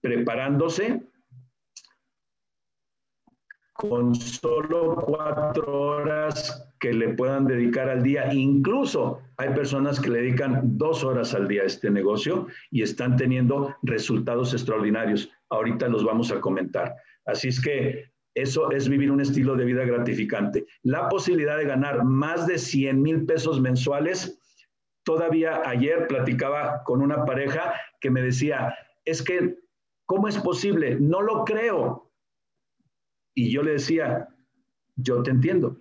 [0.00, 1.02] preparándose
[3.72, 8.32] con solo cuatro horas que le puedan dedicar al día.
[8.32, 13.16] Incluso hay personas que le dedican dos horas al día a este negocio y están
[13.16, 15.30] teniendo resultados extraordinarios.
[15.50, 16.94] Ahorita los vamos a comentar.
[17.24, 20.66] Así es que eso es vivir un estilo de vida gratificante.
[20.82, 24.38] La posibilidad de ganar más de 100 mil pesos mensuales.
[25.04, 29.56] Todavía ayer platicaba con una pareja que me decía, es que,
[30.04, 30.96] ¿cómo es posible?
[31.00, 32.06] No lo creo
[33.36, 34.28] y yo le decía,
[34.96, 35.76] yo te entiendo.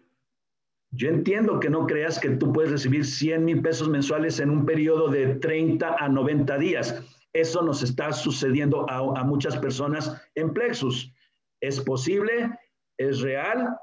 [0.95, 4.65] Yo entiendo que no creas que tú puedes recibir 100 mil pesos mensuales en un
[4.65, 7.03] periodo de 30 a 90 días.
[7.33, 11.11] Eso nos está sucediendo a, muchas personas en Plexus.
[11.59, 12.49] Es posible,
[12.97, 13.77] es real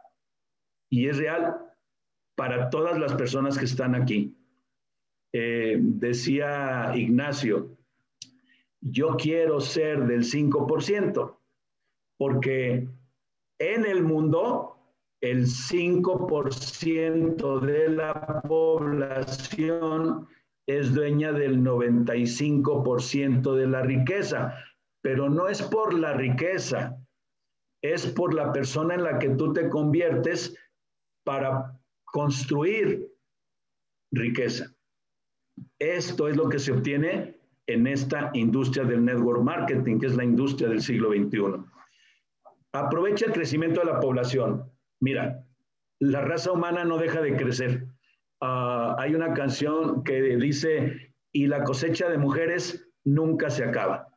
[0.91, 1.57] y es real
[2.35, 4.35] para todas las personas que están aquí.
[5.35, 7.77] Eh, decía Ignacio,
[8.81, 11.37] yo quiero ser del 5%,
[12.17, 12.89] porque
[13.59, 14.82] en el mundo,
[15.23, 20.29] el 5% de la población
[20.67, 24.59] es dueña del 95% de la riqueza,
[25.01, 26.99] pero no es por la riqueza,
[27.83, 30.57] es por la persona en la que tú te conviertes
[31.25, 33.09] para construir
[34.13, 34.75] riqueza.
[35.79, 40.25] Esto es lo que se obtiene en esta industria del network marketing, que es la
[40.25, 41.63] industria del siglo XXI.
[42.73, 44.69] Aprovecha el crecimiento de la población.
[45.03, 45.45] Mira,
[45.99, 47.89] la raza humana no deja de crecer.
[48.41, 54.17] Ah, hay una canción que dice, y la cosecha de mujeres nunca se acaba.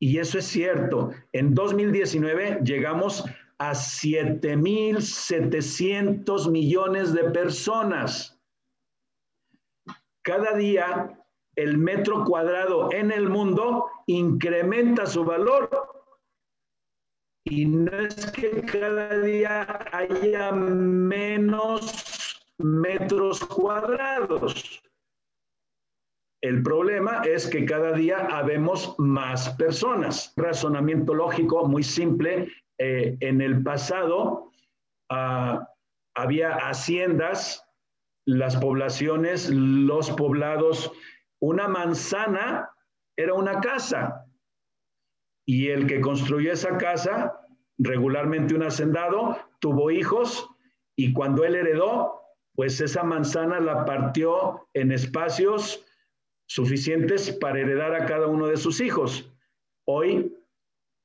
[0.00, 1.12] Y eso es cierto.
[1.32, 3.24] En 2019 llegamos
[3.58, 8.42] a 7.700 millones de personas.
[10.22, 11.16] Cada día
[11.54, 15.97] el metro cuadrado en el mundo incrementa su valor
[17.50, 24.82] y no es que cada día haya menos metros cuadrados.
[26.40, 30.32] El problema es que cada día habemos más personas.
[30.36, 32.48] Razonamiento lógico muy simple.
[32.78, 34.52] Eh, en el pasado
[35.10, 35.68] ah,
[36.14, 37.64] había haciendas,
[38.24, 40.92] las poblaciones, los poblados,
[41.40, 42.70] una manzana
[43.16, 44.27] era una casa.
[45.48, 47.40] Y el que construyó esa casa,
[47.78, 50.46] regularmente un hacendado, tuvo hijos
[50.94, 52.20] y cuando él heredó,
[52.54, 55.86] pues esa manzana la partió en espacios
[56.46, 59.34] suficientes para heredar a cada uno de sus hijos.
[59.86, 60.36] Hoy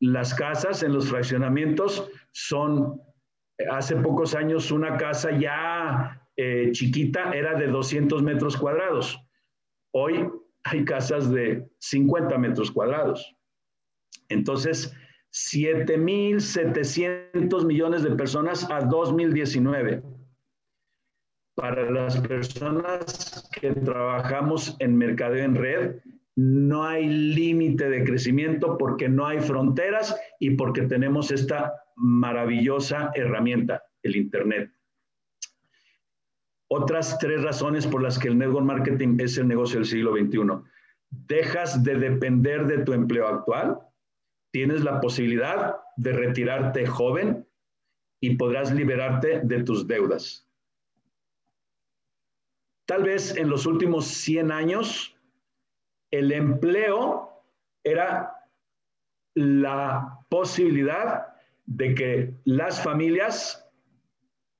[0.02, 3.02] las casas en los fraccionamientos son,
[3.72, 9.18] hace pocos años una casa ya eh, chiquita era de 200 metros cuadrados.
[9.94, 10.30] Hoy
[10.66, 13.38] hay casas de 50 metros cuadrados.
[14.30, 14.96] Entonces,
[15.32, 20.04] 7.700 millones de personas a 2019.
[21.56, 25.96] Para las personas que trabajamos en mercadeo en red,
[26.36, 33.84] no hay límite de crecimiento porque no hay fronteras y porque tenemos esta maravillosa herramienta,
[34.02, 34.72] el Internet.
[36.70, 40.40] Otras tres razones por las que el network marketing es el negocio del siglo XXI.
[41.12, 43.78] Dejas de depender de tu empleo actual,
[44.54, 47.48] tienes la posibilidad de retirarte joven
[48.22, 50.48] y podrás liberarte de tus deudas.
[52.86, 55.18] Tal vez en los últimos 100 años,
[56.12, 57.44] el empleo
[57.84, 58.36] era
[59.34, 61.36] la posibilidad
[61.66, 63.68] de que las familias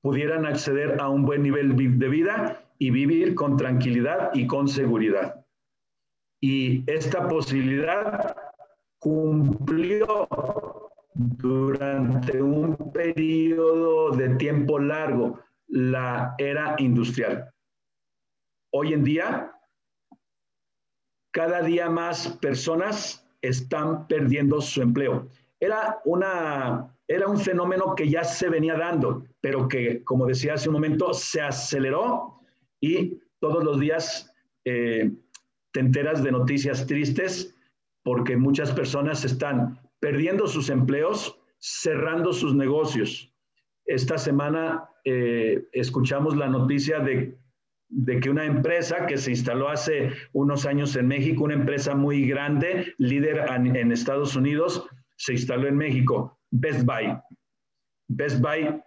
[0.02, 5.46] pudieran acceder a un buen nivel de vida y vivir con tranquilidad y con seguridad.
[6.40, 8.43] Y esta posibilidad
[9.04, 10.08] cumplió
[11.12, 17.52] durante un periodo de tiempo largo la era industrial.
[18.72, 19.52] Hoy en día,
[21.32, 25.28] cada día más personas están perdiendo su empleo.
[25.60, 30.70] Era una era un fenómeno que ya se venía dando, pero que, como decía hace
[30.70, 32.40] un momento, se aceleró
[32.80, 34.32] y todos los días
[34.64, 35.12] eh,
[35.72, 37.53] te enteras de noticias tristes
[38.04, 43.32] porque muchas personas están perdiendo sus empleos, cerrando sus negocios.
[43.86, 47.38] Esta semana eh, escuchamos la noticia de,
[48.20, 52.94] que una empresa que se instaló hace unos años en México, una empresa muy grande,
[52.98, 54.86] líder en Estados Unidos,
[55.16, 57.16] se instaló en México Best Buy.
[58.08, 58.82] Best Buy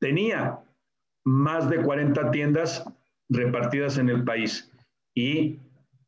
[0.00, 0.58] tenía
[1.24, 2.84] más de 40 tiendas
[3.28, 4.72] repartidas en el país
[5.14, 5.58] y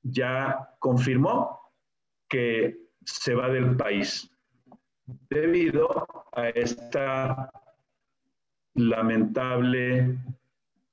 [0.03, 1.58] ya confirmó
[2.29, 4.31] que se va del país
[5.31, 7.51] debido a esta
[8.75, 10.19] lamentable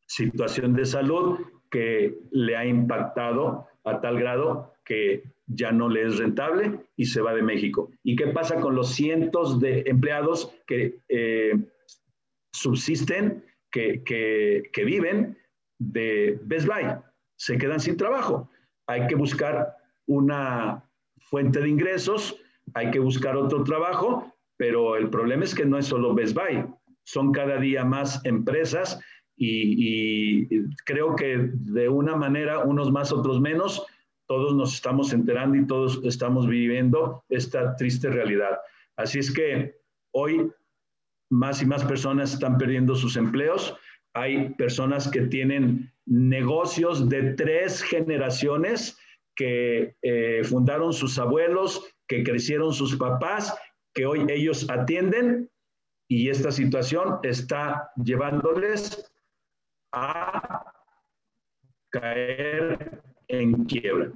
[0.08, 6.18] situación de salud que le ha impactado a tal grado que ya no le es
[6.18, 7.92] rentable y se va de México.
[8.04, 11.54] ¿Y qué pasa con los cientos de empleados que eh,
[12.54, 15.38] subsisten, que, que viven
[15.80, 16.86] de Best Buy?
[17.38, 18.50] Se quedan sin trabajo.
[18.88, 19.76] Hay que buscar
[20.08, 20.84] una
[21.30, 22.36] fuente de ingresos,
[22.74, 26.66] hay que buscar otro trabajo, pero el problema es que no es solo Best Buy,
[27.04, 29.00] son cada día más empresas
[29.38, 33.86] y, y, creo que de una manera, unos más, otros menos,
[34.28, 38.58] todos nos estamos enterando y todos estamos viviendo esta triste realidad.
[38.96, 39.76] Así es que
[40.12, 40.50] hoy
[41.30, 43.76] más y más personas están perdiendo sus empleos.
[44.14, 48.98] Hay personas que tienen negocios de tres generaciones
[49.36, 53.58] que eh, fundaron sus abuelos, que crecieron sus papás,
[53.94, 55.50] que hoy ellos atienden
[56.08, 59.12] y esta situación está llevándoles
[59.92, 60.74] a
[61.90, 64.12] caer en quiebra.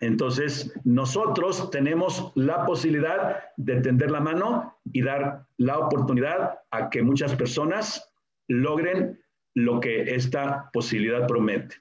[0.00, 7.02] Entonces, nosotros tenemos la posibilidad de tender la mano y dar la oportunidad a que
[7.02, 8.12] muchas personas
[8.48, 9.18] logren
[9.54, 11.76] lo que esta posibilidad promete.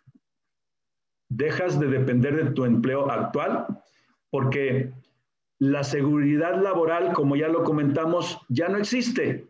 [1.30, 3.68] Dejas de depender de tu empleo actual
[4.30, 4.94] porque
[5.60, 9.48] la seguridad laboral, como ya lo comentamos, ya no existe.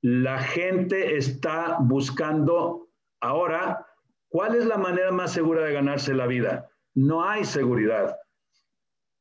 [0.00, 2.88] La gente está buscando
[3.20, 3.86] ahora
[4.32, 6.70] ¿Cuál es la manera más segura de ganarse la vida?
[6.94, 8.16] No hay seguridad.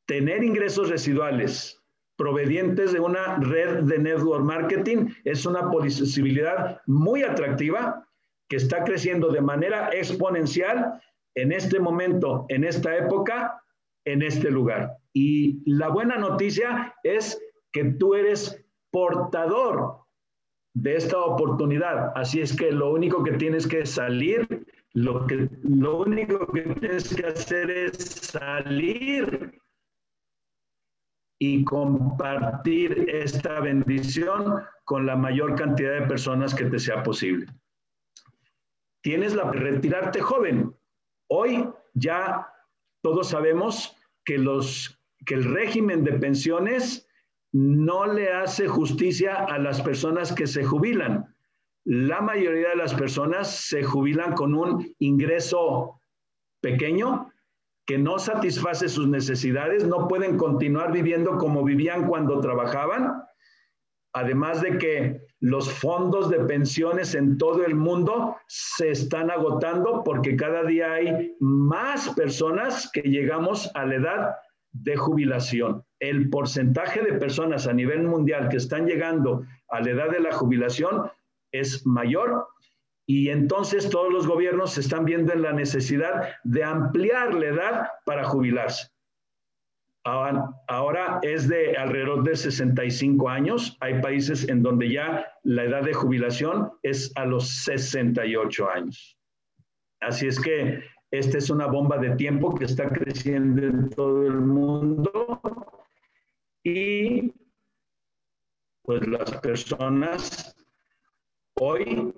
[0.06, 1.84] Tener ingresos residuales
[2.16, 8.08] provenientes de una red de network marketing es una posibilidad muy atractiva
[8.48, 11.02] que está creciendo de manera exponencial
[11.36, 13.62] en este momento, en esta época,
[14.06, 14.98] en este lugar.
[15.14, 17.40] Y la buena noticia es
[17.72, 19.98] que tú eres portador
[20.74, 22.12] de esta oportunidad.
[22.16, 24.48] Así es que lo único que tienes que salir
[24.94, 29.58] Lo, que, lo único que tienes que hacer es salir
[31.40, 37.48] y compartir esta bendición con la mayor cantidad de personas que te sea posible.
[39.02, 40.76] Tienes la retirarte joven.
[41.34, 42.46] Hoy ya
[43.02, 47.08] todos sabemos que, los, que el régimen de pensiones
[47.54, 51.34] no le hace justicia a las personas que se jubilan.
[51.86, 56.02] La mayoría de las personas se jubilan con un ingreso
[56.60, 57.32] pequeño
[57.86, 63.24] que no satisface sus necesidades, no pueden continuar viviendo como vivían cuando trabajaban,
[64.14, 70.36] además de que los fondos de pensiones en todo el mundo se están agotando porque
[70.36, 74.36] cada día hay más personas que llegamos a la edad
[74.74, 75.84] de jubilación.
[76.00, 80.32] El porcentaje de personas a nivel mundial que están llegando a la edad de la
[80.32, 81.10] jubilación
[81.52, 82.48] es mayor
[83.06, 87.88] y entonces todos los gobiernos se están viendo en la necesidad de ampliar la edad
[88.06, 88.91] para jubilarse.
[90.04, 93.78] Ahora es de alrededor de 65 años.
[93.82, 99.18] Hay países en donde ya la edad de jubilación es a los 68 años.
[100.00, 104.38] Así es que esta es una bomba de tiempo que está creciendo en todo el
[104.38, 105.32] mundo
[106.64, 107.34] y
[108.84, 110.56] pues las personas
[111.60, 112.14] hoy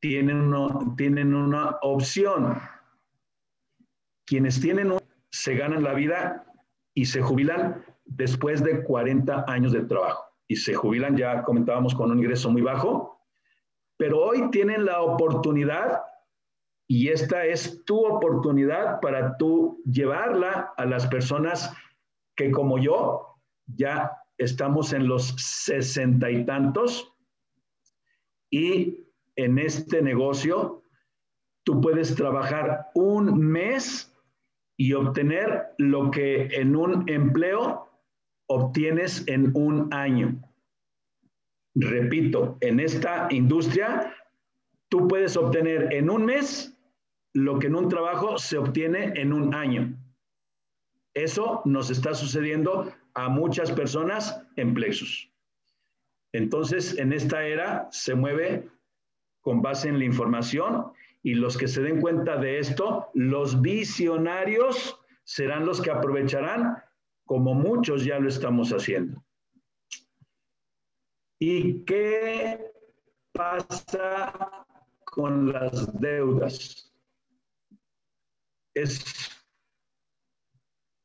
[0.00, 0.52] tienen,
[0.96, 2.58] tienen una opción.
[4.24, 4.92] Quienes tienen
[5.30, 6.46] se ganan la vida
[6.94, 10.24] y se jubilan después de 40 años de trabajo.
[10.48, 13.20] Y se jubilan, ya comentábamos, con un ingreso muy bajo,
[13.98, 16.02] pero hoy tienen la oportunidad
[16.86, 21.74] y esta es tu oportunidad para tú llevarla a las personas
[22.34, 23.34] que como yo
[23.66, 27.12] ya estamos en los sesenta y tantos
[28.50, 29.04] y
[29.36, 30.82] en este negocio
[31.64, 34.14] tú puedes trabajar un mes
[34.78, 37.90] y obtener lo que en un empleo
[38.46, 40.40] obtienes en un año.
[41.74, 44.14] Repito, en esta industria
[44.88, 46.78] tú puedes obtener en un mes
[47.34, 49.94] lo que en un trabajo se obtiene en un año.
[51.14, 55.30] Eso nos está sucediendo a muchas personas en Plexus.
[56.32, 58.68] Entonces, en esta era se mueve
[59.40, 64.98] con base en la información y los que se den cuenta de esto, los visionarios
[65.24, 66.82] serán los que aprovecharán,
[67.24, 69.22] como muchos ya lo estamos haciendo.
[71.38, 72.72] ¿Y qué
[73.32, 74.66] pasa
[75.04, 76.92] con las deudas?
[78.74, 79.38] Es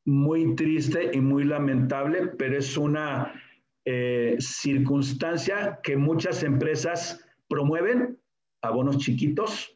[0.04, 3.40] muy triste y muy lamentable, pero es una
[3.84, 8.18] eh, circunstancia que muchas empresas promueven,
[8.62, 9.73] abonos chiquitos,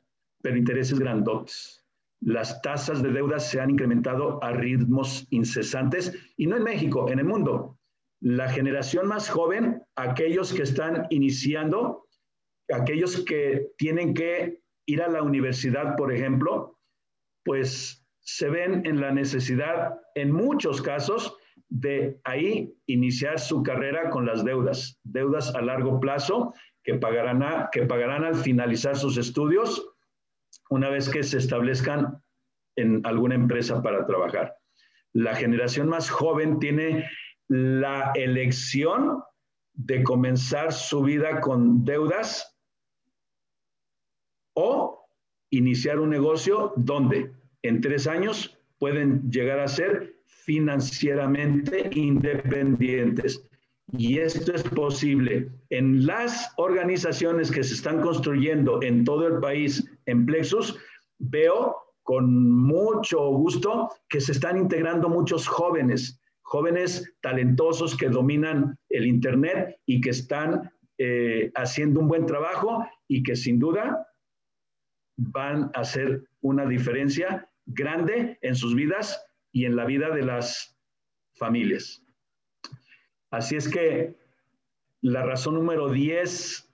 [0.48, 1.84] pero intereses grandotes.
[2.22, 7.18] Las tasas de deuda se han incrementado a ritmos incesantes y no en México, en
[7.18, 7.78] el mundo.
[8.20, 12.06] La generación más joven, aquellos que están iniciando,
[12.72, 16.78] aquellos que tienen que ir a la universidad, por ejemplo,
[17.44, 21.36] pues se ven en la necesidad, en muchos casos,
[21.68, 27.84] de ahí iniciar su carrera con las deudas, deudas a largo plazo que pagarán, que
[27.84, 29.86] pagarán al finalizar sus estudios
[30.70, 32.22] una vez que se establezcan
[32.76, 34.56] en alguna empresa para trabajar.
[35.12, 37.08] La generación más joven tiene
[37.48, 39.22] la elección
[39.74, 42.56] de comenzar su vida con deudas
[44.54, 45.08] o
[45.50, 53.44] iniciar un negocio donde en tres años pueden llegar a ser financieramente independientes.
[53.96, 59.87] Y esto es posible en las organizaciones que se están construyendo en todo el país
[60.08, 60.76] en Plexus.
[61.18, 69.06] Veo con mucho gusto que se están integrando muchos jóvenes, jóvenes talentosos que dominan el
[69.06, 74.06] Internet y que están eh, haciendo un buen trabajo y que sin duda
[75.16, 80.78] van a hacer una diferencia grande en sus vidas y en la vida de las
[81.36, 82.02] familias.
[83.30, 84.16] Así es que
[85.02, 86.67] la razón número 10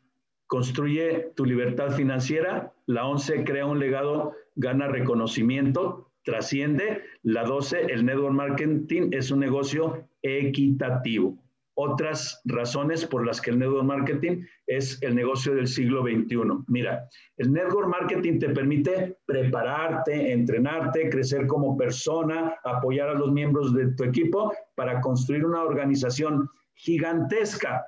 [0.47, 8.05] construye tu libertad financiera, la 11 crea un legado, gana reconocimiento, trasciende, la 12 el
[8.05, 11.39] network marketing es un negocio equitativo.
[11.77, 16.37] Otras razones por las que el network marketing es el negocio del siglo XXI.
[16.69, 23.75] Mira, el network marketing te permite prepararte, entrenarte, crecer como persona, apoyar a los miembros
[23.75, 27.85] de tu equipo para construir una organización gigantesca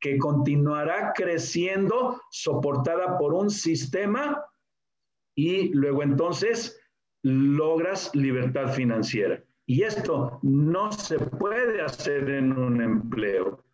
[0.00, 4.44] que continuará creciendo soportada por un sistema
[5.34, 6.80] y luego entonces
[7.22, 9.42] logras libertad financiera.
[9.66, 13.64] Y esto no se puede hacer en un empleo.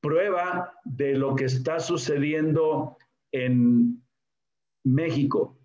[0.00, 2.96] Prueba de lo que está sucediendo
[3.32, 4.02] en
[4.84, 5.58] México,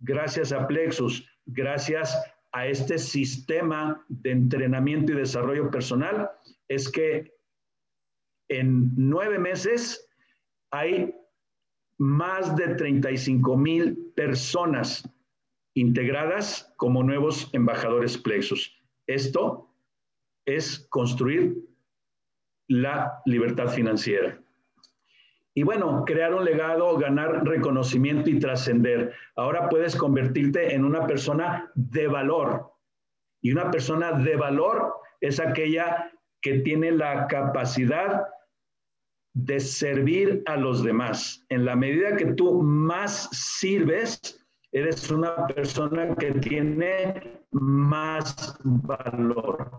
[0.00, 2.16] gracias a Plexus, gracias
[2.52, 6.30] a este sistema de entrenamiento y desarrollo personal,
[6.68, 7.35] es que
[8.48, 10.08] en nueve meses
[10.70, 11.14] hay
[11.98, 15.08] más de 35 mil personas
[15.74, 18.72] integradas como nuevos embajadores Plexus.
[19.06, 19.70] Esto
[20.46, 21.56] es construir
[22.68, 24.40] la libertad financiera.
[25.54, 29.14] Y bueno, crear un legado, ganar reconocimiento y trascender.
[29.36, 32.72] Ahora puedes convertirte en una persona de valor.
[33.40, 38.26] Y una persona de valor es aquella que tiene la capacidad
[39.36, 41.44] de servir a los demás.
[41.50, 44.18] En la medida que tú más sirves,
[44.72, 49.70] eres una persona que tiene más valor.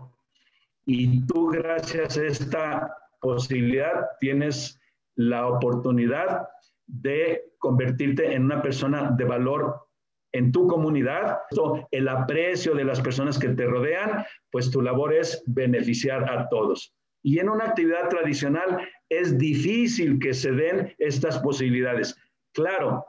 [0.86, 4.80] Y tú gracias a esta posibilidad tienes
[5.16, 6.48] la oportunidad
[6.86, 9.88] de convertirte en una persona de valor
[10.32, 11.38] en tu comunidad,
[11.90, 16.94] el aprecio de las personas que te rodean, pues tu labor es beneficiar a todos.
[17.24, 22.16] Y en una actividad tradicional es difícil que se den estas posibilidades.
[22.54, 23.04] Claro,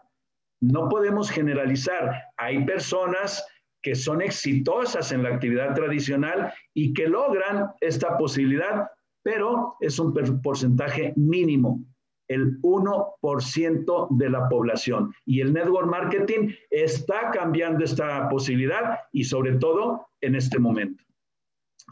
[0.62, 2.24] no podemos generalizar.
[2.38, 3.46] Hay personas
[3.82, 8.90] que son exitosas en la actividad tradicional y que logran esta posibilidad,
[9.24, 11.84] pero es un porcentaje mínimo,
[12.28, 15.14] el 1% de la población.
[15.26, 21.04] Y el network marketing está cambiando esta posibilidad y sobre todo en este momento.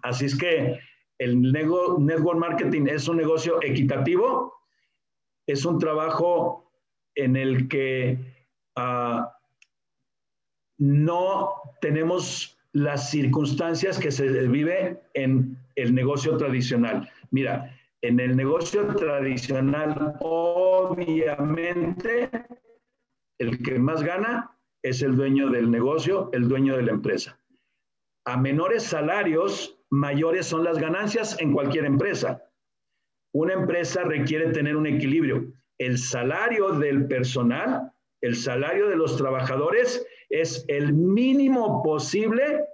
[0.03, 0.79] Así es que
[1.19, 4.53] el network marketing es un negocio equitativo,
[5.47, 6.71] es un trabajo
[7.15, 8.19] en el que
[8.79, 9.35] Ah,
[10.77, 11.51] no
[11.81, 17.09] tenemos las circunstancias que se vive en el negocio tradicional.
[17.31, 22.29] Mira, en el negocio tradicional, obviamente,
[23.39, 27.39] el que más gana es el dueño del negocio, el dueño de la empresa.
[28.25, 32.43] A menores salarios, mayores son las ganancias en cualquier empresa.
[33.33, 35.51] Una empresa requiere tener un equilibrio.
[35.77, 42.65] El salario del personal el salario de los trabajadores es el mínimo posible,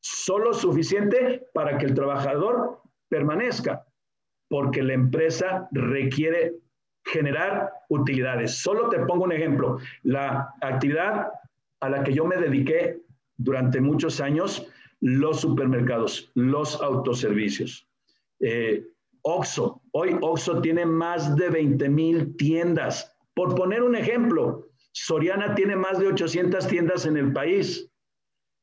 [0.00, 3.86] solo suficiente para que el trabajador permanezca,
[4.48, 6.54] porque la empresa requiere
[7.04, 8.58] generar utilidades.
[8.58, 9.78] Solo te pongo un ejemplo.
[10.02, 11.28] La actividad
[11.80, 13.00] a la que yo me dediqué
[13.36, 14.68] durante muchos años,
[15.02, 17.86] los supermercados, los autoservicios.
[18.40, 18.86] Eh,
[19.22, 23.14] Oxo, hoy Oxo tiene más de 20 mil tiendas.
[23.34, 27.90] Por poner un ejemplo, Soriana tiene más de 800 tiendas en el país.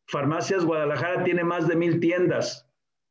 [0.07, 2.65] Farmacias Guadalajara tiene más de mil tiendas.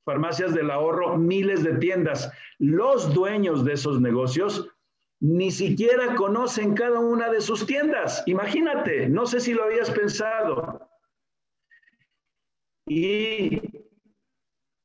[0.04, 2.32] Farmacias del ahorro, miles de tiendas.
[2.58, 4.70] Los dueños de esos negocios
[5.20, 8.22] ni siquiera conocen cada una de sus tiendas.
[8.26, 10.87] Imagínate, no sé si lo habías pensado.
[12.88, 13.60] Y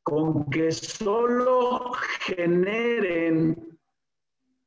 [0.04, 3.80] con que solo generen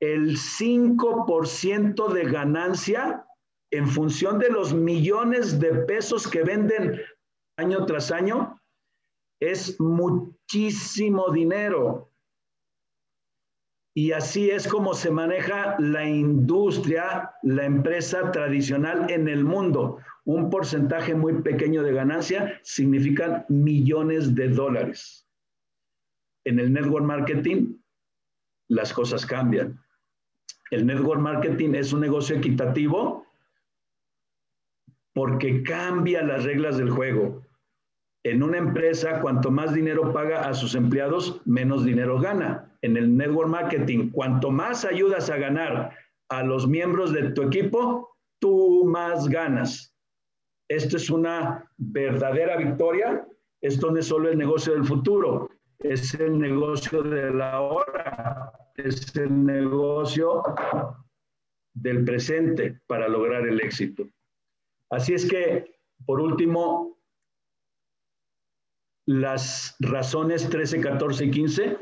[0.01, 3.27] el 5% de ganancia,
[3.71, 7.01] en función de los millones de pesos que venden
[7.59, 8.61] año tras año,
[9.41, 12.11] es muchísimo dinero.
[13.95, 19.99] Y así es como se maneja la industria, la empresa tradicional en el mundo.
[20.27, 25.25] Un porcentaje muy pequeño de ganancia significan millones de dólares.
[26.45, 27.77] En el network marketing,
[28.69, 29.81] las cosas cambian.
[30.73, 33.25] El network marketing es un negocio equitativo
[35.15, 37.47] porque cambia las reglas del juego.
[38.25, 42.77] En una empresa, cuanto más dinero paga a sus empleados, menos dinero gana.
[42.83, 45.97] En el network marketing, cuanto más ayudas a ganar
[46.29, 49.96] a los miembros de tu equipo, tú más ganas.
[50.69, 53.27] Esto es una verdadera victoria.
[53.61, 59.15] Esto no es solo el negocio del futuro, es el negocio de la hora, es
[59.17, 60.43] el negocio
[61.75, 64.09] del presente para lograr el éxito.
[64.91, 66.99] Así es que, por último,
[69.07, 71.79] las razones 13, 14 y 15.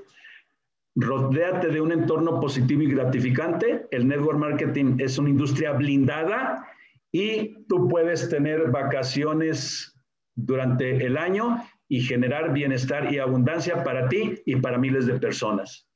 [0.96, 3.88] Rodéate de un entorno positivo y gratificante.
[3.90, 6.68] El network marketing es una industria blindada
[7.14, 9.96] y tú puedes tener vacaciones
[10.34, 15.88] durante el año y generar bienestar y abundancia para ti y para miles de personas.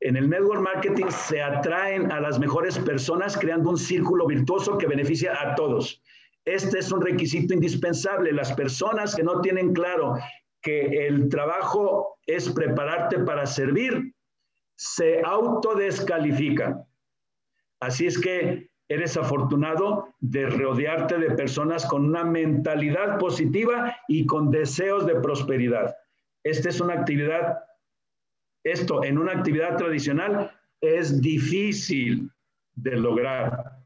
[0.00, 4.86] En el network marketing se atraen a las mejores personas creando un círculo virtuoso que
[4.86, 6.02] beneficia a todos.
[6.46, 8.32] Este es un requisito indispensable.
[8.32, 10.14] Las personas que no tienen claro
[10.62, 14.14] que el trabajo es prepararte para servir,
[14.74, 16.82] se autodescalifican.
[17.78, 24.50] Así es que eres afortunado de rodearte de personas con una mentalidad positiva y con
[24.50, 25.96] deseos de prosperidad.
[26.44, 27.58] Esta es una actividad,
[28.64, 32.30] esto en una actividad tradicional es difícil
[32.74, 33.78] de lograr.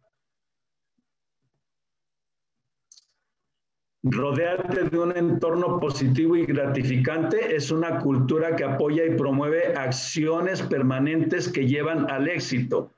[4.03, 10.63] Rodearte de un entorno positivo y gratificante es una cultura que apoya y promueve acciones
[10.63, 12.93] permanentes que llevan al éxito.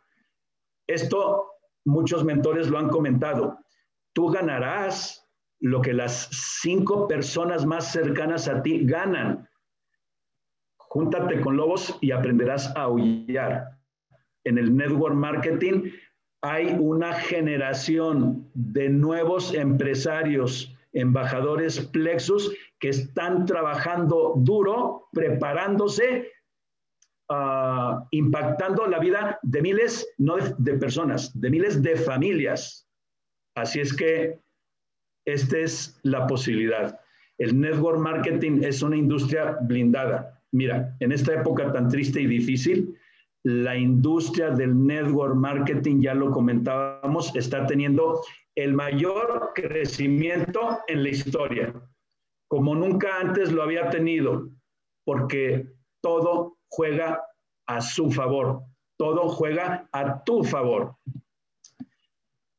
[0.87, 1.58] Esto
[1.89, 3.59] muchos mentores lo han comentado.
[4.13, 5.27] Tú ganarás
[5.61, 6.29] lo que las
[6.61, 9.49] cinco personas más cercanas a ti ganan.
[10.77, 13.79] Júntate con lobos y aprenderás a aullar.
[14.45, 15.91] En el network marketing
[16.43, 26.31] hay una generación de nuevos empresarios embajadores Plexus que están trabajando duro, preparándose,
[27.31, 32.87] uh, impactando la vida de miles, no de, personas, de miles de familias.
[33.55, 34.41] Así es que
[35.27, 37.01] esta es la posibilidad.
[37.39, 40.43] El network marketing es una industria blindada.
[40.53, 42.97] Mira, en esta época tan triste y difícil,
[43.45, 48.21] la industria del network marketing, ya lo comentábamos, está teniendo
[48.57, 51.73] el mayor crecimiento en la historia,
[52.49, 54.51] como nunca antes lo había tenido,
[55.05, 55.69] porque
[56.03, 57.23] todo juega
[57.67, 58.63] a su favor,
[58.97, 60.97] todo juega a tu favor.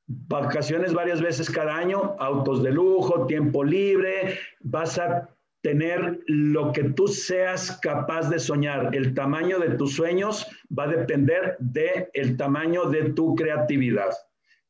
[0.07, 5.29] Vacaciones varias veces cada año, autos de lujo, tiempo libre, vas a
[5.61, 8.95] tener lo que tú seas capaz de soñar.
[8.95, 10.47] El tamaño de tus sueños
[10.77, 14.11] va a depender del el tamaño de tu creatividad.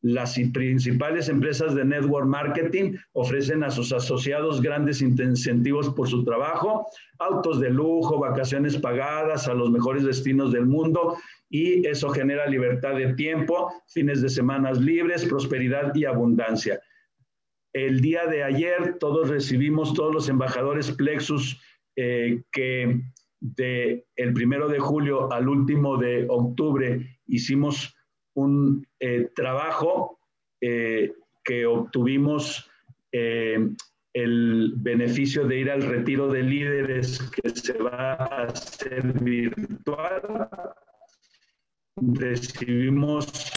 [0.02, 6.88] Las principales empresas de network marketing ofrecen a sus asociados grandes incentivos por su trabajo,
[7.20, 11.18] autos de lujo, vacaciones pagadas a los mejores destinos del mundo
[11.50, 16.80] y eso genera libertad de tiempo, fines de semanas libres, prosperidad y abundancia.
[17.74, 21.62] El día de ayer todos recibimos, todos los embajadores Plexus
[21.98, 23.02] eh, que
[23.42, 27.96] de el primero de julio al último de octubre hicimos
[28.40, 30.20] un eh, trabajo
[30.62, 31.14] eh,
[31.44, 32.70] que obtuvimos
[33.12, 33.58] eh,
[34.14, 40.50] el beneficio de ir al retiro de líderes que se va a hacer virtual.
[41.96, 43.52] Recibimos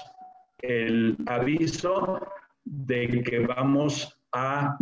[0.61, 2.21] el aviso
[2.65, 4.77] de que vamos a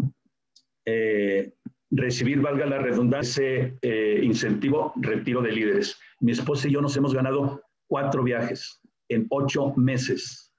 [1.92, 3.44] recibir, valga la redundancia,
[3.80, 5.98] ese incentivo retiro de líderes.
[6.20, 8.80] Mi esposa y yo nos hemos ganado cuatro viajes
[9.10, 10.52] en ocho meses.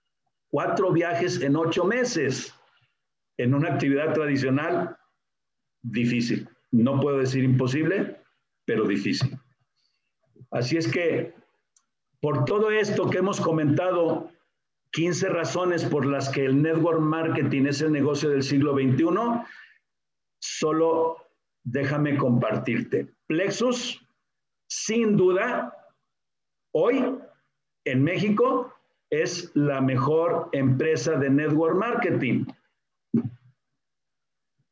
[0.51, 2.53] Cuatro viajes en ocho meses.
[3.37, 4.95] En una actividad tradicional,
[5.81, 6.47] difícil.
[6.71, 8.21] No puedo decir imposible,
[8.65, 9.39] pero difícil.
[10.51, 11.33] Así es que,
[12.19, 14.29] por todo esto que hemos comentado,
[14.91, 19.05] 15 razones por las que el network marketing es el negocio del siglo XXI,
[20.39, 21.17] solo
[21.63, 23.07] déjame compartirte.
[23.27, 24.05] Plexus,
[24.67, 25.73] sin duda,
[26.73, 27.17] hoy
[27.85, 28.73] en México
[29.09, 32.45] es la mejor empresa de network marketing.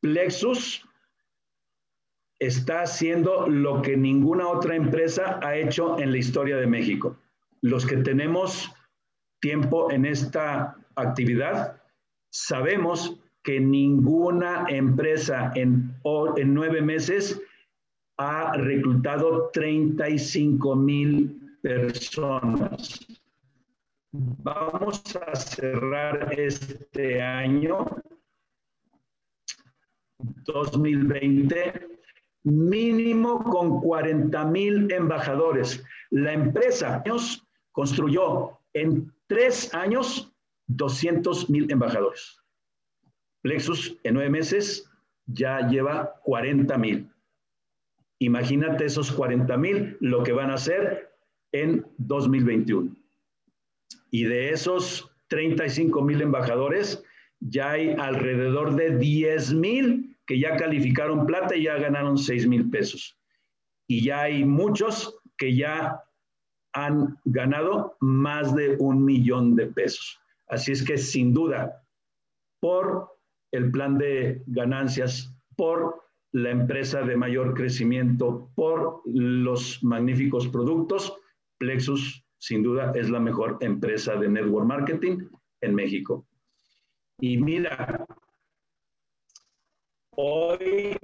[0.00, 0.86] Plexus
[2.38, 7.18] está haciendo lo que ninguna otra empresa ha hecho en la historia de México.
[7.60, 8.72] Los que tenemos
[9.40, 11.82] tiempo en esta actividad,
[12.32, 15.94] sabemos que ninguna empresa en,
[16.36, 17.40] en nueve meses
[18.18, 23.06] ha reclutado 35 mil personas.
[24.12, 27.86] Vamos a cerrar este año
[30.18, 31.88] 2020
[32.44, 35.82] mínimo con 40 mil embajadores.
[36.10, 37.02] La empresa
[37.72, 40.32] construyó en tres años
[40.66, 42.38] 200 mil embajadores.
[43.42, 44.90] Plexus en nueve meses
[45.26, 47.10] ya lleva 40 mil.
[48.18, 51.09] Imagínate esos 40 mil, lo que van a hacer
[51.52, 52.94] en 2021.
[54.10, 57.02] Y de esos 35 mil embajadores,
[57.40, 62.70] ya hay alrededor de 10 mil que ya calificaron plata y ya ganaron 6 mil
[62.70, 63.18] pesos.
[63.86, 66.04] Y ya hay muchos que ya
[66.72, 70.20] han ganado más de un millón de pesos.
[70.48, 71.82] Así es que sin duda,
[72.60, 73.08] por
[73.52, 76.00] el plan de ganancias, por
[76.32, 81.19] la empresa de mayor crecimiento, por los magníficos productos,
[81.60, 85.28] Plexus, sin duda, es la mejor empresa de network marketing
[85.60, 86.26] en México.
[87.20, 88.06] Y mira,
[90.22, 90.98] Hoy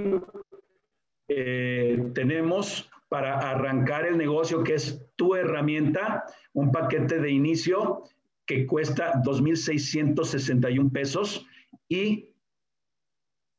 [1.29, 8.03] eh, tenemos para arrancar el negocio, que es tu herramienta, un paquete de inicio
[8.45, 11.47] que cuesta 2.661 pesos
[11.89, 12.29] y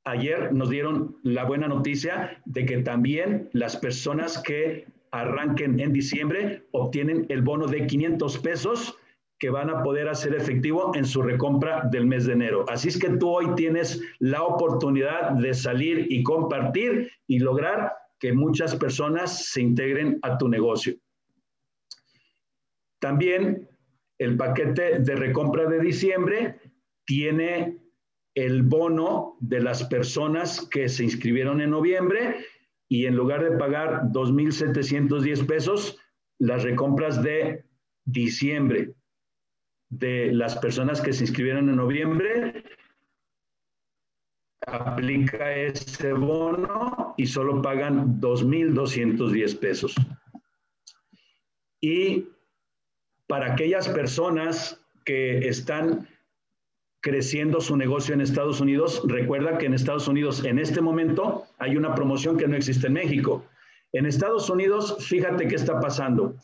[0.04, 6.68] ayer nos dieron la buena noticia de que también las personas que arranquen en diciembre
[6.72, 8.98] obtienen el bono de 500 pesos
[9.40, 12.66] que van a poder hacer efectivo en su recompra del mes de enero.
[12.70, 18.34] Así es que tú hoy tienes la oportunidad de salir y compartir y lograr que
[18.34, 20.96] muchas personas se integren a tu negocio.
[23.00, 23.70] También
[24.18, 26.60] el paquete de recompra de diciembre
[27.06, 27.78] tiene
[28.34, 32.38] el bono de las personas que se inscribieron en noviembre
[32.90, 35.98] y en lugar de pagar 2.710 pesos,
[36.40, 37.66] las recompras de
[38.06, 38.94] diciembre
[39.90, 42.64] de las personas que se inscribieron en noviembre
[44.66, 49.96] aplica ese bono y solo pagan 2.210 pesos.
[51.80, 52.28] Y
[53.28, 56.08] para aquellas personas que están
[57.02, 61.78] creciendo su negocio en Estados Unidos, recuerda que en Estados Unidos en este momento hay
[61.78, 63.46] una promoción que no existe en México.
[63.94, 66.36] En Estados Unidos, fíjate qué está pasando.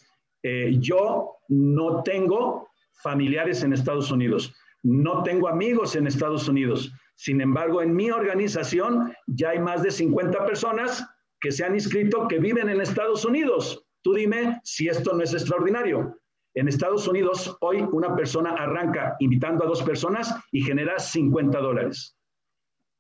[0.43, 2.69] Eh, yo no tengo
[3.01, 4.53] familiares en Estados Unidos.
[4.83, 6.91] No tengo amigos en Estados Unidos.
[7.15, 11.05] Sin embargo, en mi organización ya hay más de 50 personas
[11.39, 13.85] que se han inscrito que viven en Estados Unidos.
[14.01, 16.17] Tú dime si esto no es extraordinario.
[16.55, 22.15] En Estados Unidos, hoy una persona arranca invitando a dos personas y genera 50 dólares.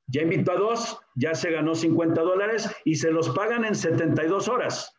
[0.07, 4.47] Ya invitó a dos, ya se ganó 50 dólares y se los pagan en 72
[4.47, 4.93] horas.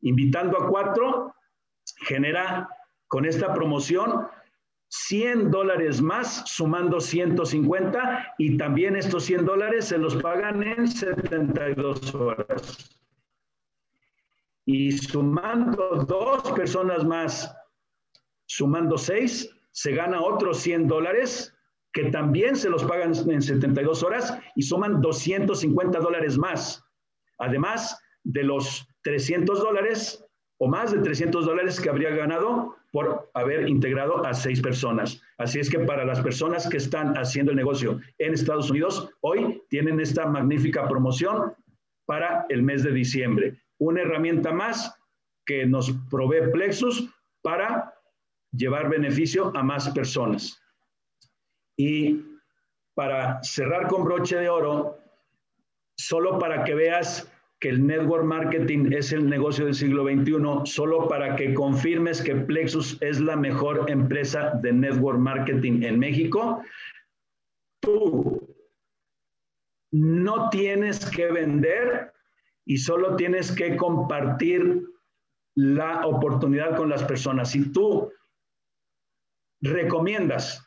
[0.00, 1.34] Invitando a cuatro,
[2.06, 2.68] genera
[3.08, 4.28] con esta promoción
[4.88, 12.14] 100 dólares más, sumando 150, y también estos 100 dólares se los pagan en 72
[12.14, 12.99] horas.
[14.72, 17.52] Y sumando dos personas más,
[18.46, 21.52] sumando seis, se gana otros 100 dólares
[21.92, 26.84] que también se los pagan en 72 horas y suman 250 dólares más.
[27.40, 30.24] Además de los 300 dólares
[30.60, 35.20] o más de 300 dólares que habría ganado por haber integrado a seis personas.
[35.38, 39.64] Así es que para las personas que están haciendo el negocio en Estados Unidos, hoy
[39.68, 41.54] tienen esta magnífica promoción
[42.06, 43.60] para el mes de diciembre.
[43.80, 44.94] Una herramienta más
[45.46, 47.08] que nos provee Plexus
[47.42, 47.94] para
[48.52, 50.60] llevar beneficio a más personas.
[51.76, 52.24] Y
[52.94, 54.98] para cerrar con broche de oro,
[55.96, 61.08] solo para que veas que el network marketing es el negocio del siglo XXI, solo
[61.08, 66.62] para que confirmes que Plexus es la mejor empresa de network marketing en México,
[67.80, 68.54] tú
[69.92, 72.12] no tienes que vender
[72.64, 74.82] y solo tienes que compartir
[75.54, 77.50] la oportunidad con las personas.
[77.50, 78.10] Si tú
[79.60, 80.66] recomiendas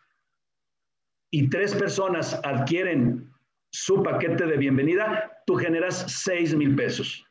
[1.31, 3.31] y tres personas adquieren
[3.71, 7.25] su paquete de bienvenida, tú generas 6 mil pesos.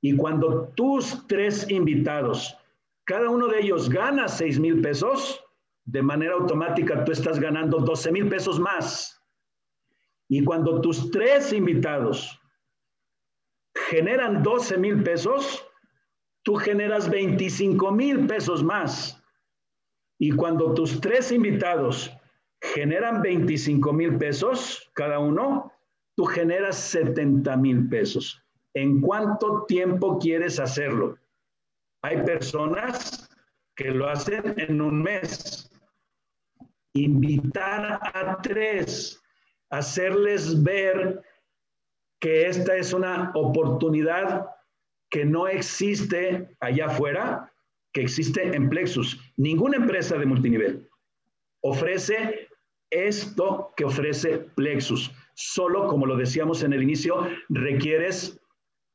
[0.00, 2.56] Y cuando tus tres invitados,
[3.04, 5.42] cada uno de ellos gana 6 mil pesos,
[5.86, 9.20] de manera automática tú estás ganando 12 mil pesos más.
[10.28, 12.40] Y cuando tus tres invitados
[13.74, 15.66] generan 12 mil pesos,
[16.42, 19.20] tú generas 25 mil pesos más.
[20.18, 22.10] Y cuando tus tres invitados
[22.60, 25.72] generan 25 mil pesos cada uno,
[26.16, 28.40] tú generas 70 mil pesos.
[28.74, 31.18] ¿En cuánto tiempo quieres hacerlo?
[32.02, 33.28] Hay personas
[33.76, 35.70] que lo hacen en un mes.
[36.92, 39.20] Invitar a tres,
[39.70, 41.22] hacerles ver
[42.24, 44.46] que esta es una oportunidad
[45.10, 47.52] que no existe allá afuera,
[47.92, 49.20] que existe en Plexus.
[49.36, 50.88] Ninguna empresa de multinivel
[51.62, 52.48] ofrece
[52.90, 55.12] esto que ofrece Plexus.
[55.34, 58.40] Solo, como lo decíamos en el inicio, requieres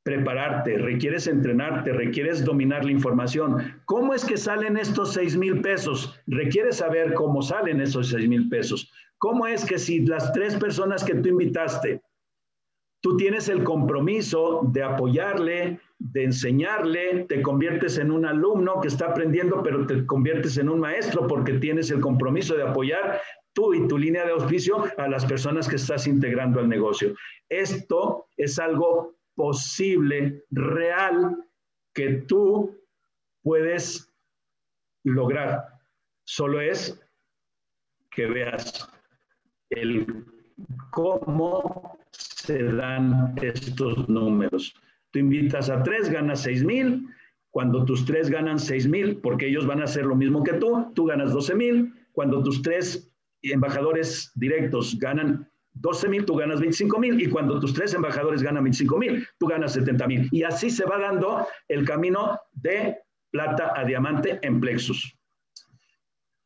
[0.02, 3.80] prepararte, requieres entrenarte, requieres dominar la información.
[3.86, 6.20] ¿Cómo es que salen estos seis mil pesos?
[6.26, 8.92] Requieres saber cómo salen esos seis mil pesos.
[9.20, 12.02] ¿Cómo es que si las tres personas que tú invitaste,
[13.02, 19.08] tú tienes el compromiso de apoyarle, de enseñarle, te conviertes en un alumno que está
[19.08, 23.22] aprendiendo, pero te conviertes en un maestro porque tienes el compromiso de apoyar,
[23.54, 27.14] tú y tu línea de auspicio a las personas que estás integrando al negocio.
[27.50, 31.36] Esto es algo posible, real,
[31.93, 32.78] que tú
[33.41, 34.14] puedes
[35.04, 35.66] lograr.
[36.26, 37.00] Solo es
[38.12, 38.89] que veas
[39.70, 40.26] el
[40.92, 44.74] cómo se dan estos números.
[45.12, 47.08] Tú invitas a tres, ganas seis mil.
[47.52, 50.92] Cuando tus tres ganan seis mil, porque ellos van a hacer lo mismo que tú,
[50.94, 51.94] tú ganas 12 mil.
[52.12, 53.12] Cuando tus tres
[53.42, 57.22] embajadores directos ganan 12 mil, tú ganas 25 mil.
[57.22, 60.30] Y cuando tus tres embajadores ganan 25 mil, tú ganas 70 mil.
[60.32, 62.98] Y así se va dando el camino de
[63.32, 65.16] plata a diamante en Plexus.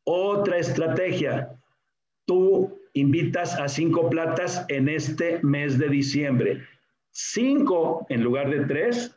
[0.04, 1.50] Otra estrategia,
[2.26, 6.62] tú invitas a cinco platas en este mes de diciembre.
[7.10, 9.14] Cinco en lugar de tres.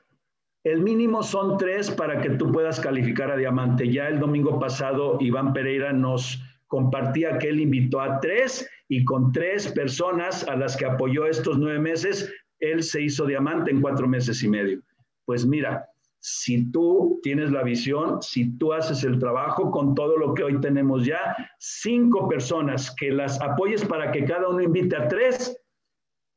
[0.64, 3.90] El mínimo son tres para que tú puedas calificar a diamante.
[3.90, 9.32] Ya el domingo pasado Iván Pereira nos compartía que él invitó a tres y con
[9.32, 14.08] tres personas a las que apoyó estos nueve meses, él se hizo diamante en cuatro
[14.08, 14.82] meses y medio.
[15.26, 15.88] Pues mira,
[16.20, 20.60] si tú tienes la visión, si tú haces el trabajo con todo lo que hoy
[20.60, 25.58] tenemos ya, cinco personas que las apoyes para que cada uno invite a tres,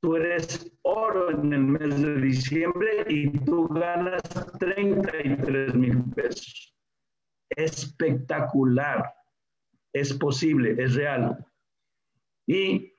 [0.01, 4.22] tú eres oro en el mes de diciembre y tú ganas
[4.59, 6.74] 33 mil pesos.
[7.57, 9.12] Espectacular.
[9.93, 11.45] Es posible, es real.
[12.47, 12.95] Y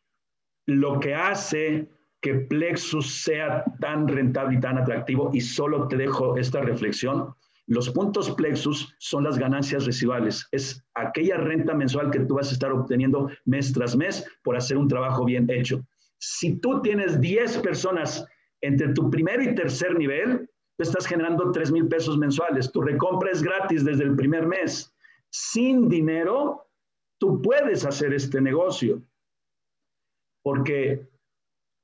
[0.67, 1.89] lo que hace
[2.21, 7.33] que Plexus sea tan rentable y tan atractivo, y solo te dejo esta reflexión,
[7.67, 12.53] los puntos Plexus son las ganancias residuales, es aquella renta mensual que tú vas a
[12.53, 15.83] estar obteniendo mes tras mes por hacer un trabajo bien hecho.
[16.19, 18.25] Si tú tienes 10 personas
[18.61, 20.47] entre tu primero y tercer nivel,
[20.77, 22.71] tú estás generando 3 mil pesos mensuales.
[22.71, 24.93] Tu recompra es gratis desde el primer mes.
[25.31, 26.67] Sin dinero,
[27.19, 29.01] tú puedes hacer este negocio.
[30.43, 31.10] Porque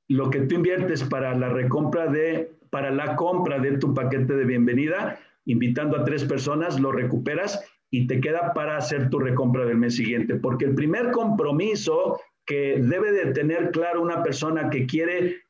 [0.09, 4.45] lo que tú inviertes para la recompra de, para la compra de tu paquete de
[4.45, 9.77] bienvenida, invitando a tres personas, lo recuperas y te queda para hacer tu recompra del
[9.77, 10.35] mes siguiente.
[10.35, 15.41] Porque el primer compromiso que debe de tener claro una persona que quiere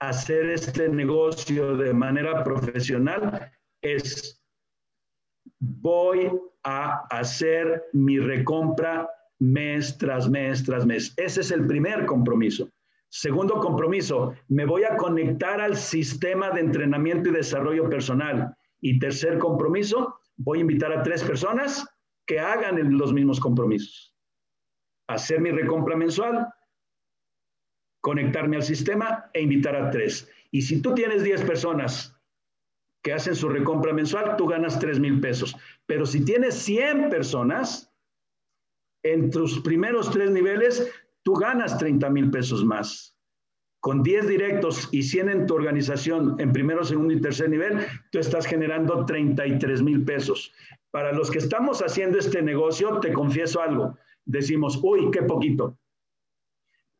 [0.00, 3.50] hacer este negocio de manera profesional
[3.82, 4.42] es
[5.60, 6.30] voy
[6.64, 9.08] a hacer mi recompra
[9.38, 11.14] mes tras mes tras mes.
[11.16, 12.70] Ese es el primer compromiso.
[13.16, 18.56] Segundo compromiso, me voy a conectar al sistema de entrenamiento y desarrollo personal.
[18.80, 21.86] Y tercer compromiso, voy a invitar a tres personas
[22.26, 24.16] que hagan los mismos compromisos.
[25.06, 26.48] Hacer mi recompra mensual,
[28.00, 30.28] conectarme al sistema e invitar a tres.
[30.50, 32.20] Y si tú tienes 10 personas
[33.00, 35.54] que hacen su recompra mensual, tú ganas 3 mil pesos.
[35.86, 37.94] Pero si tienes 100 personas,
[39.04, 40.90] en tus primeros tres niveles,
[41.24, 43.16] tú ganas 30 mil pesos más.
[43.80, 48.18] Con 10 directos y 100 en tu organización en primero, segundo y tercer nivel, tú
[48.18, 50.52] estás generando 33 mil pesos.
[50.90, 53.98] Para los que estamos haciendo este negocio, te confieso algo.
[54.24, 55.76] Decimos, uy, qué poquito.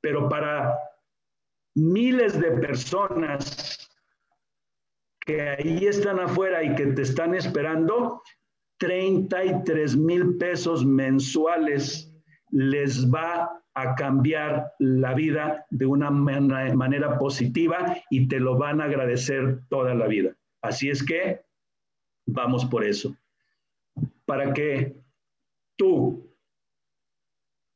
[0.00, 0.76] Pero para
[1.74, 3.88] miles de personas
[5.20, 8.22] que ahí están afuera y que te están esperando,
[8.78, 12.13] 33 mil pesos mensuales
[12.54, 18.84] les va a cambiar la vida de una manera positiva y te lo van a
[18.84, 20.36] agradecer toda la vida.
[20.62, 21.44] Así es que
[22.26, 23.16] vamos por eso.
[24.24, 24.94] Para que
[25.76, 26.32] tú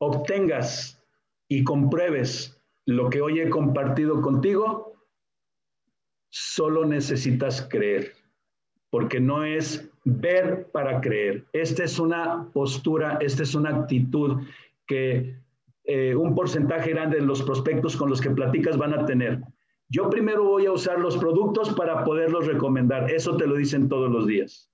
[0.01, 1.03] obtengas
[1.49, 4.95] y compruebes lo que hoy he compartido contigo,
[6.31, 8.13] solo necesitas creer,
[8.91, 11.45] porque no es ver para creer.
[11.53, 14.41] Esta es una postura, esta es una actitud
[14.89, 15.39] que
[15.85, 19.41] eh, un porcentaje grande de los prospectos con los que platicas van a tener.
[19.89, 23.11] Yo primero voy a usar los productos para poderlos recomendar.
[23.11, 24.71] Eso te lo dicen todos los días.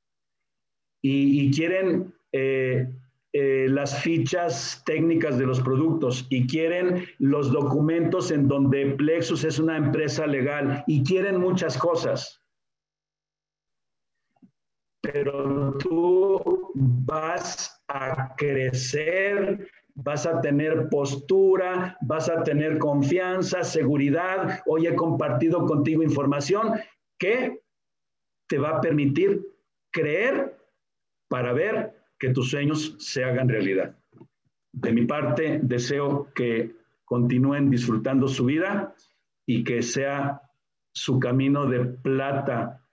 [1.07, 2.89] Y, quieren eh,
[3.35, 9.59] eh, las fichas técnicas de los productos y quieren los documentos en donde Plexus es
[9.59, 12.41] una empresa legal y quieren muchas cosas.
[15.03, 24.61] Pero tú vas a crecer vas a tener postura, vas a tener confianza, seguridad.
[24.67, 26.81] Hoy he compartido contigo información
[27.19, 27.63] que
[28.47, 29.43] te va a permitir
[29.91, 30.57] creer
[31.29, 33.97] para ver que tus sueños se hagan realidad.
[34.73, 36.75] De mi parte, deseo que
[37.05, 38.95] continúen disfrutando su vida
[39.47, 40.43] y que sea
[40.93, 42.85] su camino de plata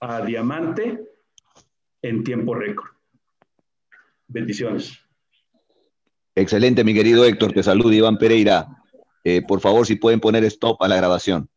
[0.00, 1.06] a diamante
[2.02, 2.90] en tiempo récord.
[4.28, 5.07] Bendiciones.
[6.38, 7.52] Excelente, mi querido Héctor.
[7.52, 8.68] Te saluda Iván Pereira.
[9.24, 11.50] Eh, por favor, si pueden poner stop a la grabación.